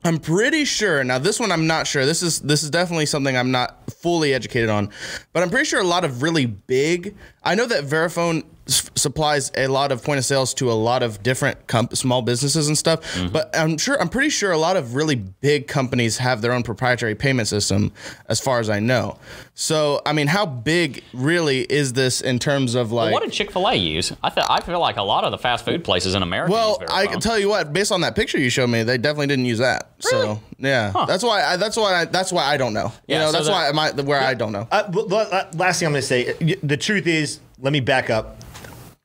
[0.04, 1.02] I'm pretty sure.
[1.02, 2.06] Now, this one I'm not sure.
[2.06, 4.90] This is this is definitely something I'm not fully educated on,
[5.32, 7.16] but I'm pretty sure a lot of really big.
[7.42, 11.02] I know that Verifone s- supplies a lot of point of sales to a lot
[11.02, 13.00] of different comp- small businesses and stuff.
[13.32, 16.62] But I'm sure I'm pretty sure a lot of really big companies have their own
[16.62, 17.92] proprietary payment system,
[18.28, 19.18] as far as I know.
[19.54, 23.12] So, I mean, how big really is this in terms of like?
[23.12, 24.12] what did Chick Fil A use?
[24.22, 26.52] I th- I feel like a lot of the fast food places in America.
[26.52, 28.98] Well, use I can tell you what, based on that picture you showed me, they
[28.98, 29.90] definitely didn't use that.
[30.00, 31.42] So yeah, that's why.
[31.42, 31.94] I, that's why.
[32.02, 32.92] I, that's why I don't know.
[33.08, 34.68] Yeah, know, so that's the- why my where I don't know.
[34.70, 37.80] Uh, but la- la- last thing I'm going to say, the truth is, let me
[37.80, 38.36] back up.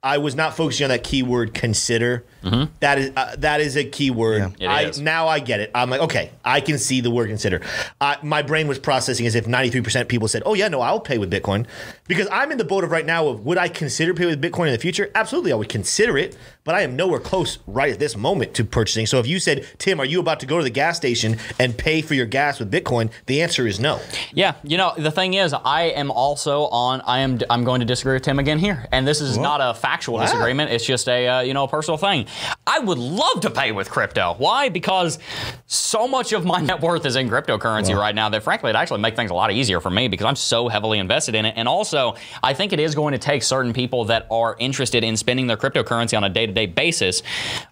[0.04, 2.26] I was not focusing on that keyword consider.
[2.82, 4.42] That is uh, that is a keyword.
[4.42, 4.62] Mm-hmm.
[4.62, 5.00] It I, is.
[5.00, 5.72] Now I get it.
[5.74, 7.62] I'm like, okay, I can see the word consider.
[8.02, 11.18] Uh, my brain was processing as if 93% people said, oh yeah, no, I'll pay
[11.18, 11.66] with Bitcoin,
[12.06, 14.68] because I'm in the boat of right now of would I consider pay with Bitcoin
[14.68, 15.10] in the future?
[15.16, 18.64] Absolutely, I would consider it, but I am nowhere close right at this moment to
[18.64, 19.06] purchasing.
[19.06, 21.78] So if you said, Tim, are you about to go to the gas station and
[21.78, 23.12] pay for your gas with Bitcoin?
[23.26, 24.00] The answer is no.
[24.34, 27.02] Yeah, you know the thing is, I am also on.
[27.02, 27.40] I am.
[27.50, 30.72] I'm going to disagree with Tim again here, and this is not a factual disagreement.
[30.72, 32.28] It's just a uh, you know a personal thing.
[32.66, 34.36] I would love to pay with crypto.
[34.38, 34.70] Why?
[34.70, 35.20] Because
[35.68, 39.02] so much of my net worth is in cryptocurrency right now that frankly it actually
[39.02, 41.54] make things a lot easier for me because I'm so heavily invested in it.
[41.58, 45.18] And also, I think it is going to take certain people that are interested in
[45.18, 47.24] spending their cryptocurrency on a day-to-day basis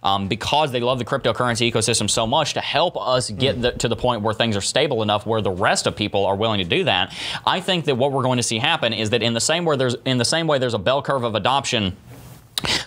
[0.03, 3.88] um, because they love the cryptocurrency ecosystem so much to help us get the, to
[3.88, 6.65] the point where things are stable enough where the rest of people are willing to
[6.65, 7.15] do that.
[7.45, 9.77] I think that what we're going to see happen is that in the same way
[9.77, 11.95] there's in the same way there's a bell curve of adoption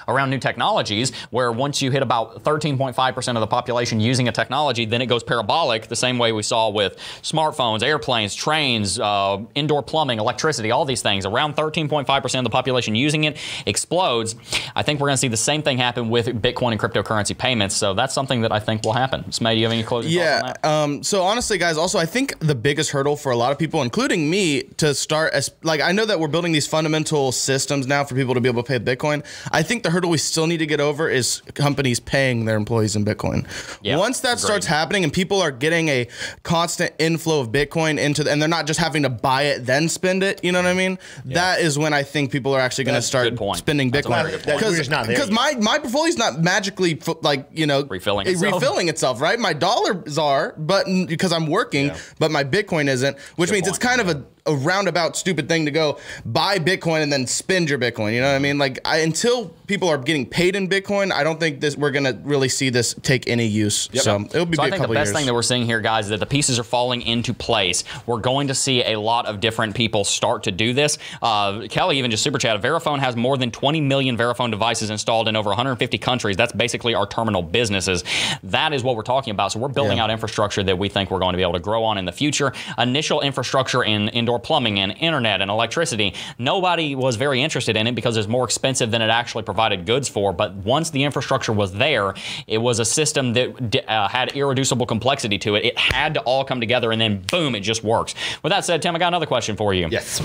[0.09, 4.85] around new technologies where once you hit about 13.5% of the population using a technology
[4.85, 9.83] then it goes parabolic the same way we saw with smartphones airplanes trains uh, indoor
[9.83, 13.37] plumbing electricity all these things around 13.5% of the population using it
[13.67, 14.35] explodes
[14.77, 17.75] i think we're going to see the same thing happen with bitcoin and cryptocurrency payments
[17.77, 20.21] so that's something that i think will happen Smay, do you have any closing thoughts
[20.43, 20.53] on Yeah.
[20.63, 20.65] that?
[20.65, 23.83] Um, so honestly, guys, also I think the biggest hurdle for a lot of people,
[23.83, 28.05] including me, to start as like I know that we're building these fundamental systems now
[28.05, 29.25] for people to be able to pay Bitcoin.
[29.51, 32.95] I think the hurdle we still need to get over is companies paying their employees
[32.97, 33.47] in Bitcoin.
[33.83, 34.41] Yeah, Once that agreed.
[34.41, 36.07] starts happening and people are getting a
[36.43, 39.89] constant inflow of Bitcoin into, the, and they're not just having to buy it then
[39.89, 40.45] spend it.
[40.45, 40.99] You know what I mean?
[41.25, 44.43] That is when I think people are actually going to start spending Bitcoin very good
[44.43, 44.61] point.
[44.61, 45.33] That- we're just not because yet.
[45.33, 48.55] my my portfolio's not magically f- like you know Refilling it- itself.
[48.61, 49.39] refilling itself, right?
[49.39, 53.99] My dollars are, but because I'm working, but my Bitcoin isn't, which means it's point.
[53.99, 54.09] kind of
[54.47, 58.13] a, a roundabout stupid thing to go buy Bitcoin and then spend your Bitcoin.
[58.15, 58.59] You know what I mean?
[58.59, 62.19] Like I, until people are getting paid in Bitcoin, I don't think this we're gonna
[62.23, 63.89] really see this take any use.
[63.95, 65.17] So it'll be So I think the best years.
[65.17, 67.85] thing that we're seeing here, guys, is that the pieces are falling into place.
[68.07, 70.99] We're going to see a lot of different people start to do this.
[71.23, 72.61] Uh, Kelly even just super chat.
[72.61, 76.37] Verifone has more than 20 million Verifone devices installed in over 150 countries.
[76.37, 78.05] That's basically our terminal businesses.
[78.43, 79.53] That is what we're talking about.
[79.53, 80.05] So we're building Yeah.
[80.05, 82.13] out infrastructure that we think we're going to be able to grow on in the
[82.13, 82.53] future.
[82.79, 86.15] Initial infrastructure in indoor plumbing and internet and electricity.
[86.39, 90.09] Nobody was very interested in it because it's more expensive than it actually provided goods
[90.09, 90.33] for.
[90.33, 92.15] But once the infrastructure was there,
[92.49, 95.65] it was a system that uh, had irreducible complexity to it.
[95.65, 98.17] It had to all come together, and then boom, it just works.
[98.43, 99.89] With that said, Tim, I got another question for you.
[99.89, 100.21] Yes.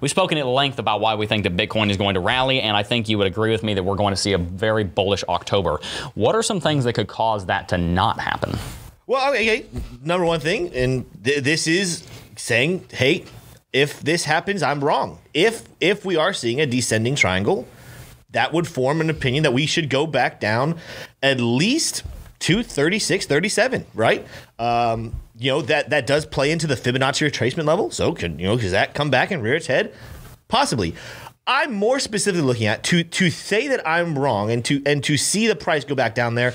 [0.00, 2.74] We've spoken at length about why we think that Bitcoin is going to rally, and
[2.74, 5.22] I think you would agree with me that we're going to see a very bullish
[5.28, 5.80] October.
[6.14, 8.56] What are some things that could cause that to not happen?
[9.06, 9.66] Well, okay, okay.
[10.02, 13.24] number one thing, and th- this is saying, hey,
[13.72, 15.18] if this happens, I'm wrong.
[15.34, 17.68] If if we are seeing a descending triangle,
[18.36, 20.78] that would form an opinion that we should go back down
[21.22, 22.02] at least
[22.38, 24.26] to 36, 37, right?
[24.58, 27.90] Um, you know, that, that does play into the Fibonacci retracement level.
[27.90, 29.94] So, could, you know, does that come back and rear its head?
[30.48, 30.94] Possibly.
[31.46, 35.16] I'm more specifically looking at to to say that I'm wrong and to and to
[35.16, 36.52] see the price go back down there.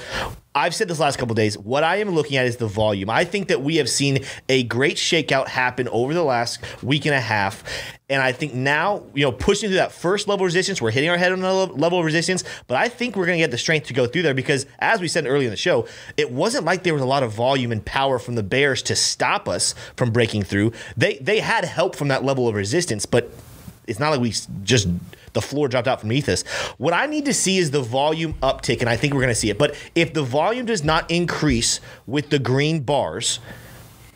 [0.54, 1.58] I've said this last couple days.
[1.58, 3.10] What I am looking at is the volume.
[3.10, 7.16] I think that we have seen a great shakeout happen over the last week and
[7.16, 7.64] a half.
[8.10, 11.10] And I think now, you know, pushing through that first level of resistance, we're hitting
[11.10, 12.43] our head on a level of resistance.
[12.68, 14.99] But I think we're going to get the strength to go through there because, as
[14.99, 15.88] we said earlier in the show,
[16.18, 18.95] it wasn't like there was a lot of volume and power from the Bears to
[18.97, 20.74] stop us from breaking through.
[20.97, 23.32] They they had help from that level of resistance, but
[23.88, 24.34] it's not like we
[24.64, 24.89] just
[25.34, 26.44] the floor dropped out from beneath us.
[26.78, 29.40] What I need to see is the volume uptick, and I think we're going to
[29.40, 29.58] see it.
[29.58, 33.40] But if the volume does not increase with the green bars,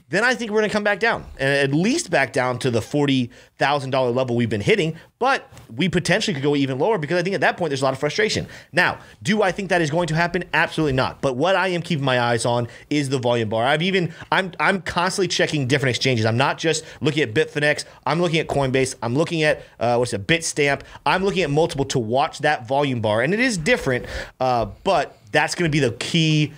[0.09, 2.69] then I think we're going to come back down and at least back down to
[2.69, 4.95] the $40,000 level we've been hitting.
[5.17, 7.85] But we potentially could go even lower because I think at that point there's a
[7.85, 8.47] lot of frustration.
[8.71, 10.43] Now, do I think that is going to happen?
[10.53, 11.21] Absolutely not.
[11.21, 13.65] But what I am keeping my eyes on is the volume bar.
[13.65, 16.25] I've even I'm I'm constantly checking different exchanges.
[16.25, 17.85] I'm not just looking at Bitfinex.
[18.05, 18.95] I'm looking at Coinbase.
[19.01, 20.81] I'm looking at uh, what's it, Bitstamp.
[21.05, 24.05] I'm looking at multiple to watch that volume bar, and it is different.
[24.39, 26.53] Uh, but that's going to be the key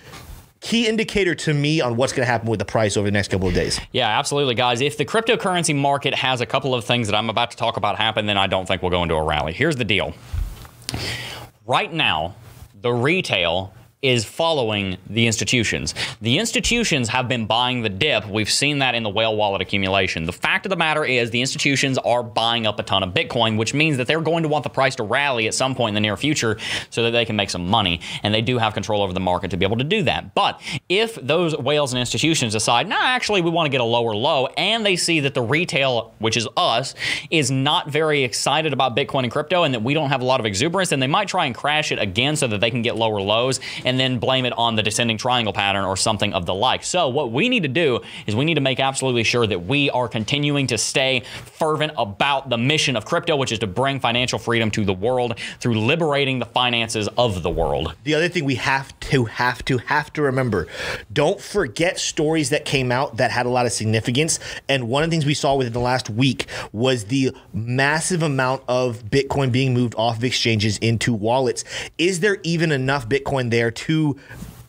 [0.60, 3.30] key indicator to me on what's going to happen with the price over the next
[3.30, 3.80] couple of days.
[3.92, 4.80] Yeah, absolutely, guys.
[4.80, 7.96] If the cryptocurrency market has a couple of things that I'm about to talk about
[7.96, 9.52] happen, then I don't think we'll go into a rally.
[9.52, 10.14] Here's the deal.
[11.66, 12.34] Right now,
[12.74, 15.92] the retail is following the institutions.
[16.20, 18.28] The institutions have been buying the dip.
[18.28, 20.24] We've seen that in the whale wallet accumulation.
[20.24, 23.58] The fact of the matter is, the institutions are buying up a ton of Bitcoin,
[23.58, 25.94] which means that they're going to want the price to rally at some point in
[25.94, 26.58] the near future
[26.90, 28.00] so that they can make some money.
[28.22, 30.32] And they do have control over the market to be able to do that.
[30.32, 34.14] But if those whales and institutions decide, nah, actually, we want to get a lower
[34.14, 36.94] low, and they see that the retail, which is us,
[37.30, 40.38] is not very excited about Bitcoin and crypto and that we don't have a lot
[40.38, 42.94] of exuberance, then they might try and crash it again so that they can get
[42.94, 46.54] lower lows and then blame it on the descending triangle pattern or something of the
[46.54, 46.84] like.
[46.84, 49.88] So, what we need to do is we need to make absolutely sure that we
[49.90, 51.22] are continuing to stay
[51.54, 55.38] fervent about the mission of crypto, which is to bring financial freedom to the world
[55.58, 57.94] through liberating the finances of the world.
[58.04, 60.68] The other thing we have to, have to, have to remember
[61.10, 64.38] don't forget stories that came out that had a lot of significance.
[64.68, 68.64] And one of the things we saw within the last week was the massive amount
[68.68, 71.64] of Bitcoin being moved off of exchanges into wallets.
[71.96, 74.18] Is there even enough Bitcoin there to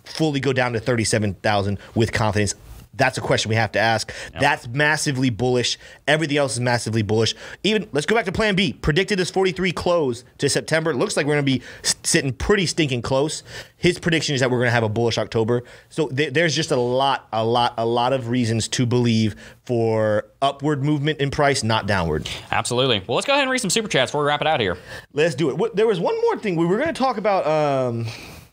[0.03, 2.55] fully go down to 37,000 with confidence?
[2.99, 4.11] That's a question we have to ask.
[4.33, 4.41] Yep.
[4.41, 5.79] That's massively bullish.
[6.05, 7.33] Everything else is massively bullish.
[7.63, 8.73] Even let's go back to Plan B.
[8.73, 10.91] Predicted this 43 close to September.
[10.91, 11.63] It looks like we're going to be
[12.03, 13.41] sitting pretty stinking close.
[13.77, 15.63] His prediction is that we're going to have a bullish October.
[15.87, 20.25] So th- there's just a lot, a lot, a lot of reasons to believe for
[20.41, 22.29] upward movement in price, not downward.
[22.51, 23.01] Absolutely.
[23.07, 24.77] Well, let's go ahead and read some super chats before we wrap it out here.
[25.13, 25.75] Let's do it.
[25.75, 27.47] There was one more thing we were going to talk about.
[27.47, 28.07] Um,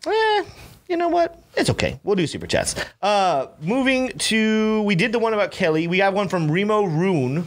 [0.07, 0.45] eh,
[0.89, 1.43] you know what?
[1.57, 1.99] It's okay.
[2.05, 2.75] We'll do super chats.
[3.03, 5.89] Uh, moving to, we did the one about Kelly.
[5.89, 7.47] We got one from Remo Ruin.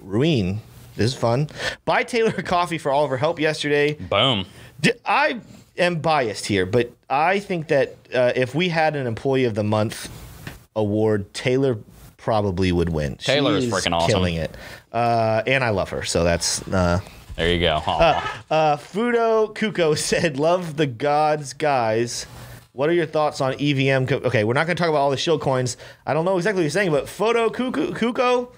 [0.00, 0.60] Ruin.
[0.96, 1.48] This is fun.
[1.84, 3.94] Buy Taylor a coffee for all of her help yesterday.
[3.94, 4.46] Boom.
[5.04, 5.40] I
[5.76, 9.64] am biased here, but I think that uh, if we had an Employee of the
[9.64, 10.10] Month
[10.76, 11.78] award, Taylor
[12.16, 13.16] probably would win.
[13.16, 14.08] Taylor is freaking awesome.
[14.08, 14.54] Killing it.
[14.92, 16.66] Uh, and I love her, so that's.
[16.68, 17.00] Uh,
[17.36, 17.82] there you go.
[17.86, 22.26] Uh, uh, Fudo Kuko said, "Love the gods, guys."
[22.72, 24.06] What are your thoughts on EVM?
[24.06, 25.76] Co- okay, we're not going to talk about all the shield coins.
[26.06, 28.48] I don't know exactly what you're saying, but Photo Kuko, Kuko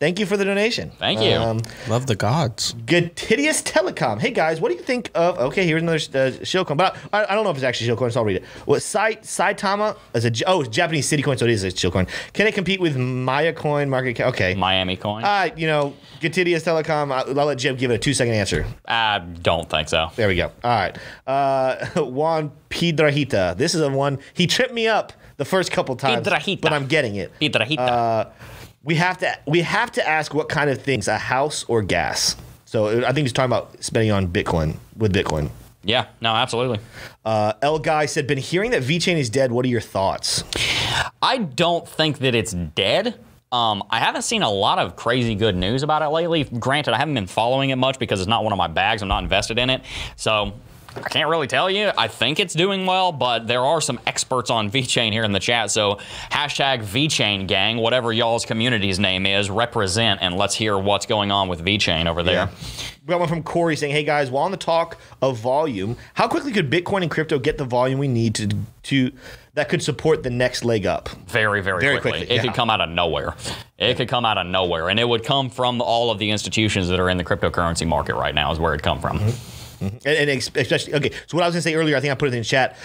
[0.00, 0.92] Thank you for the donation.
[0.98, 1.32] Thank you.
[1.32, 2.72] Um, Love the gods.
[2.86, 4.20] Gatidius Telecom.
[4.20, 5.36] Hey guys, what do you think of?
[5.38, 7.98] Okay, here's another uh, shield coin, but I, I, don't know if it's actually shield
[7.98, 8.44] coin, so I'll read it.
[8.64, 11.94] What Sai, Saitama is a oh it's Japanese city coin, so it is a shield
[11.94, 12.06] coin.
[12.32, 14.14] Can it compete with Maya coin market?
[14.14, 14.28] Cap?
[14.28, 15.24] Okay, Miami coin.
[15.24, 17.10] Uh, you know, Gatidius Telecom.
[17.10, 18.66] I'll, I'll, let Jeb give it a two second answer.
[18.86, 20.12] I don't think so.
[20.14, 20.52] There we go.
[20.62, 20.96] All right,
[21.26, 23.56] uh, Juan Piedrahita.
[23.56, 24.20] This is a one.
[24.34, 26.60] He tripped me up the first couple times, Piedrahita.
[26.60, 27.32] but I'm getting it.
[27.40, 27.78] Piedrahita.
[27.78, 28.30] Uh,
[28.82, 32.36] we have to we have to ask what kind of things a house or gas.
[32.64, 35.50] So I think he's talking about spending on Bitcoin with Bitcoin.
[35.84, 36.80] Yeah, no, absolutely.
[37.24, 39.52] Uh, L guy said, "Been hearing that VeChain is dead.
[39.52, 40.44] What are your thoughts?"
[41.22, 43.18] I don't think that it's dead.
[43.50, 46.44] Um, I haven't seen a lot of crazy good news about it lately.
[46.44, 49.00] Granted, I haven't been following it much because it's not one of my bags.
[49.00, 49.82] I'm not invested in it.
[50.16, 50.52] So
[51.04, 51.90] I can't really tell you.
[51.96, 55.40] I think it's doing well, but there are some experts on VeChain here in the
[55.40, 55.70] chat.
[55.70, 55.98] So
[56.30, 61.48] hashtag VeChain gang, whatever y'all's community's name is, represent and let's hear what's going on
[61.48, 62.34] with VeChain over there.
[62.34, 62.48] Yeah.
[63.06, 66.28] We got one from Corey saying, "Hey guys, while on the talk of volume, how
[66.28, 68.48] quickly could Bitcoin and crypto get the volume we need to
[68.82, 69.12] to
[69.54, 72.18] that could support the next leg up?" Very, very, very quickly.
[72.18, 72.34] quickly.
[72.34, 72.42] It yeah.
[72.42, 73.34] could come out of nowhere.
[73.78, 76.88] It could come out of nowhere, and it would come from all of the institutions
[76.88, 78.52] that are in the cryptocurrency market right now.
[78.52, 79.20] Is where it come from.
[79.20, 79.57] Mm-hmm.
[79.80, 81.10] And, and especially okay.
[81.26, 82.76] So what I was gonna say earlier, I think I put it in the chat.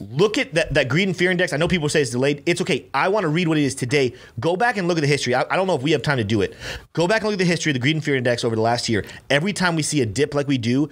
[0.00, 1.52] Look at that, that greed and fear index.
[1.52, 2.42] I know people say it's delayed.
[2.46, 2.86] It's okay.
[2.92, 4.14] I want to read what it is today.
[4.38, 5.34] Go back and look at the history.
[5.34, 6.54] I, I don't know if we have time to do it.
[6.92, 8.62] Go back and look at the history of the greed and fear index over the
[8.62, 9.04] last year.
[9.30, 10.90] Every time we see a dip like we do,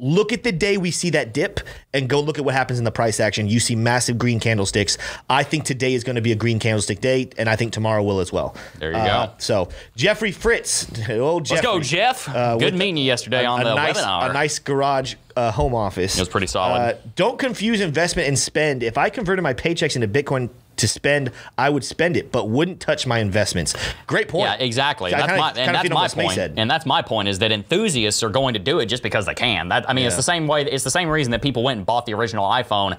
[0.00, 1.60] look at the day we see that dip
[1.92, 3.46] and go look at what happens in the price action.
[3.48, 4.96] You see massive green candlesticks.
[5.28, 8.02] I think today is going to be a green candlestick day, and I think tomorrow
[8.02, 8.54] will as well.
[8.78, 9.32] There you Uh, go.
[9.38, 12.28] So Jeffrey Fritz, old Let's go, Jeff.
[12.28, 14.30] Uh, Good meeting you yesterday on the nice, webinar.
[14.30, 16.16] A nice garage uh, home office.
[16.16, 16.78] It was pretty solid.
[16.80, 18.82] Uh, don't confuse investment and spend.
[18.82, 22.80] If I converted my paychecks into Bitcoin to spend, I would spend it, but wouldn't
[22.80, 23.74] touch my investments.
[24.06, 24.50] Great point.
[24.50, 25.10] Yeah, exactly.
[25.10, 26.34] That's kinda- my kinda and that's my point.
[26.34, 26.54] said.
[26.56, 29.34] And that's my point is that enthusiasts are going to do it just because they
[29.34, 29.68] can.
[29.68, 30.62] That I mean, it's the same way.
[30.64, 32.98] It's the same reason that people went and bought the original iPhone,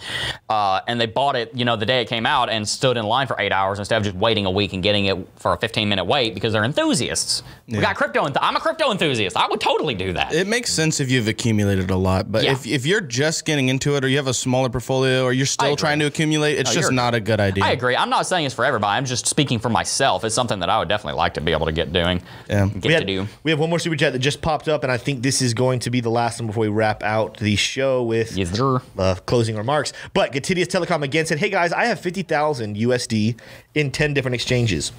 [0.50, 3.06] uh, and they bought it, you know, the day it came out and stood in
[3.06, 5.58] line for eight hours instead of just waiting a week and getting it for a
[5.58, 7.44] 15 minute wait because they're enthusiasts.
[7.68, 8.26] We got crypto.
[8.26, 9.38] enth- I'm a crypto enthusiast.
[9.38, 10.34] I would totally do that.
[10.34, 12.52] It makes sense if you've accumulated a lot, but Yeah.
[12.52, 15.46] if, if you're just getting into it or you have a smaller portfolio or you're
[15.46, 17.64] still trying to accumulate, it's No, just not a good idea.
[17.64, 17.96] I agree.
[17.96, 18.98] I'm not saying it's for everybody.
[18.98, 20.24] I'm just speaking for myself.
[20.24, 22.22] It's something that I would definitely like to be able to get doing.
[22.50, 22.68] Yeah.
[22.68, 23.28] Get we, to had- do.
[23.44, 25.54] we have one more super chat that just popped up, and I think this is
[25.54, 29.16] going to be the last one before we wrap out the show with Yes, uh,
[29.26, 29.94] closing remarks.
[30.14, 33.36] But Gatidius Telecom again said, "Hey guys, I have fifty thousand USD
[33.76, 34.92] in ten different exchanges.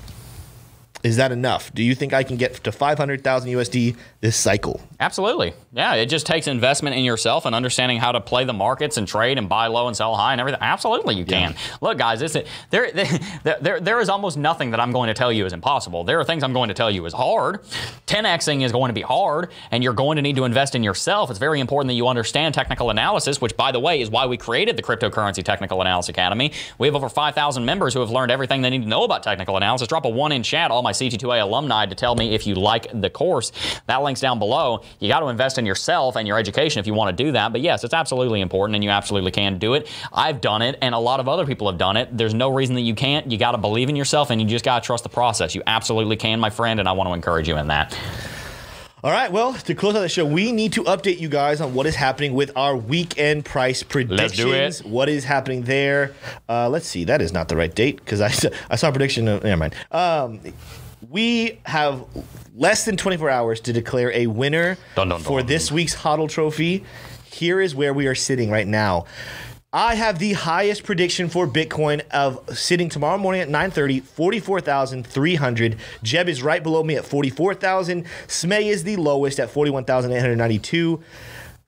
[1.02, 1.72] Is that enough?
[1.74, 5.52] Do you think I can get to five hundred thousand USD this cycle?" Absolutely.
[5.72, 9.08] Yeah, it just takes investment in yourself and understanding how to play the markets and
[9.08, 10.60] trade and buy low and sell high and everything.
[10.62, 11.56] Absolutely, you can.
[11.80, 12.36] Look, guys, it's,
[12.70, 12.90] there,
[13.42, 16.04] there, there, there is almost nothing that I'm going to tell you is impossible.
[16.04, 17.62] There are things I'm going to tell you is hard.
[18.06, 21.30] 10xing is going to be hard, and you're going to need to invest in yourself.
[21.30, 24.36] It's very important that you understand technical analysis, which, by the way, is why we
[24.36, 26.52] created the Cryptocurrency Technical Analysis Academy.
[26.78, 29.56] We have over 5,000 members who have learned everything they need to know about technical
[29.56, 29.88] analysis.
[29.88, 32.88] Drop a one in chat, all my CT2A alumni, to tell me if you like
[33.00, 33.52] the course.
[33.86, 34.82] That link's down below.
[35.00, 37.52] You got to invest in yourself and your education if you want to do that.
[37.52, 39.88] But yes, it's absolutely important, and you absolutely can do it.
[40.12, 42.16] I've done it, and a lot of other people have done it.
[42.16, 43.30] There's no reason that you can't.
[43.30, 45.54] You got to believe in yourself, and you just got to trust the process.
[45.54, 47.96] You absolutely can, my friend, and I want to encourage you in that.
[49.04, 51.74] All right, well, to close out the show, we need to update you guys on
[51.74, 54.36] what is happening with our weekend price predictions.
[54.36, 54.80] do it.
[54.88, 56.14] What is happening there?
[56.48, 58.32] Uh, let's see, that is not the right date because I,
[58.70, 59.26] I saw a prediction.
[59.26, 59.74] Of, never mind.
[59.90, 60.38] Um,
[61.08, 62.04] we have
[62.54, 65.46] less than 24 hours to declare a winner Dun, dun, for dun.
[65.46, 66.84] this week's HODL Trophy.
[67.24, 69.06] Here is where we are sitting right now.
[69.74, 75.76] I have the highest prediction for Bitcoin of sitting tomorrow morning at 9:30, 44,300.
[76.02, 78.04] Jeb is right below me at 44,000.
[78.26, 81.00] Smay is the lowest at 41,892.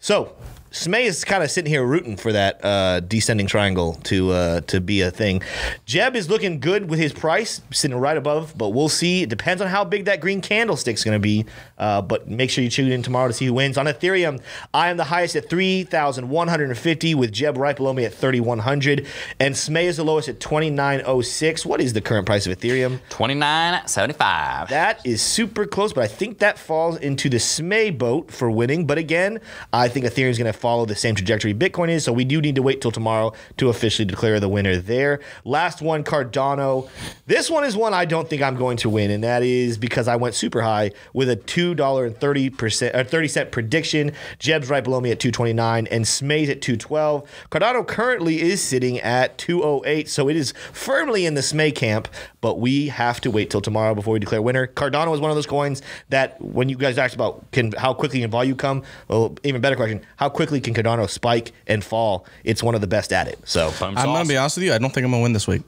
[0.01, 0.35] So,
[0.75, 4.81] Smay is kind of sitting here rooting for that uh, descending triangle to uh, to
[4.81, 5.41] be a thing.
[5.87, 9.23] Jeb is looking good with his price, sitting right above, but we'll see.
[9.23, 11.47] It depends on how big that green candlestick's going to be.
[11.79, 13.79] Uh, but make sure you tune in tomorrow to see who wins.
[13.79, 19.07] On Ethereum, I am the highest at 3,150, with Jeb right below me at 3,100.
[19.39, 21.65] And Smay is the lowest at 2,906.
[21.65, 22.99] What is the current price of Ethereum?
[23.11, 24.69] 29.75.
[24.71, 28.87] That is super close, but I think that falls into the Smay boat for winning.
[28.87, 29.41] But again,
[29.73, 32.41] I think Ethereum is going to follow the same trajectory Bitcoin is, so we do
[32.41, 35.21] need to wait till tomorrow to officially declare the winner there.
[35.45, 36.89] Last one, Cardano.
[37.27, 40.09] This one is one I don't think I'm going to win, and that is because
[40.09, 44.13] I went super high with a two dollar and thirty percent or thirty cent prediction.
[44.39, 47.29] Jeb's right below me at two twenty nine, and Smay's at two twelve.
[47.51, 51.75] Cardano currently is sitting at two oh eight, so it is firmly in the Smay
[51.75, 52.09] camp.
[52.41, 54.67] But we have to wait till tomorrow before we declare winner.
[54.67, 58.21] Cardano is one of those coins that when you guys asked about can how quickly
[58.21, 62.27] can volume come, well, even better question, how quickly can Cardano spike and fall?
[62.45, 63.39] It's one of the best at it.
[63.45, 63.95] So I'm sauce.
[64.05, 64.73] gonna be honest with you.
[64.73, 65.63] I don't think I'm gonna win this week.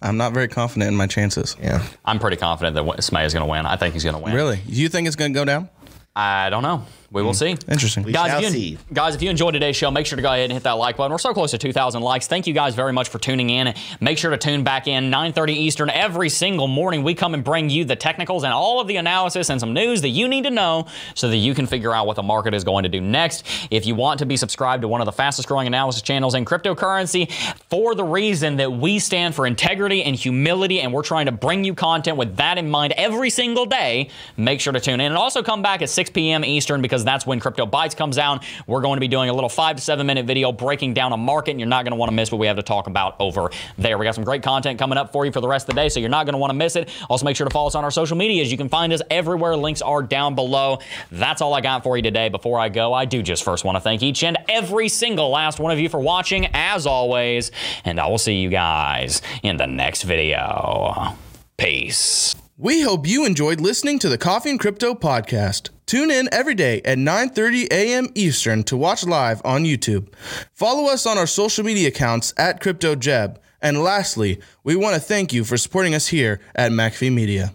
[0.00, 1.56] I'm not very confident in my chances.
[1.60, 1.84] yeah.
[2.04, 3.66] I'm pretty confident that Smay is going to win.
[3.66, 4.32] I think he's going to win.
[4.32, 4.60] Really?
[4.66, 5.68] You think it's gonna go down?
[6.14, 6.84] I don't know.
[7.10, 7.36] We will hmm.
[7.36, 7.56] see.
[7.68, 8.02] Interesting.
[8.02, 8.78] We Guys shall if, you, see.
[8.92, 10.98] guys, if you enjoyed today's show, make sure to go ahead and hit that like
[10.98, 11.10] button.
[11.10, 12.26] We're so close to 2,000 likes.
[12.26, 13.74] Thank you guys very much for tuning in.
[14.00, 17.02] Make sure to tune back in 9:30 Eastern every single morning.
[17.02, 20.02] We come and bring you the technicals and all of the analysis and some news
[20.02, 22.62] that you need to know so that you can figure out what the market is
[22.62, 23.46] going to do next.
[23.70, 26.44] If you want to be subscribed to one of the fastest growing analysis channels in
[26.44, 27.32] cryptocurrency,
[27.70, 31.64] for the reason that we stand for integrity and humility, and we're trying to bring
[31.64, 35.06] you content with that in mind every single day, make sure to tune in.
[35.06, 36.44] And also come back at 6 p.m.
[36.44, 38.44] Eastern because that's when Crypto Bytes comes out.
[38.66, 41.16] We're going to be doing a little five to seven minute video breaking down a
[41.16, 43.16] market, and you're not going to want to miss what we have to talk about
[43.20, 43.98] over there.
[43.98, 45.88] We got some great content coming up for you for the rest of the day,
[45.88, 46.88] so you're not going to want to miss it.
[47.08, 48.50] Also, make sure to follow us on our social medias.
[48.50, 49.56] You can find us everywhere.
[49.56, 50.78] Links are down below.
[51.10, 52.28] That's all I got for you today.
[52.28, 55.60] Before I go, I do just first want to thank each and every single last
[55.60, 57.50] one of you for watching, as always,
[57.84, 61.14] and I will see you guys in the next video.
[61.56, 62.34] Peace.
[62.60, 65.70] We hope you enjoyed listening to the Coffee and Crypto podcast.
[65.86, 68.08] Tune in every day at 9:30 a.m.
[68.16, 70.12] Eastern to watch live on YouTube.
[70.54, 73.36] Follow us on our social media accounts at CryptoJeb.
[73.62, 77.54] And lastly, we want to thank you for supporting us here at McAfee Media.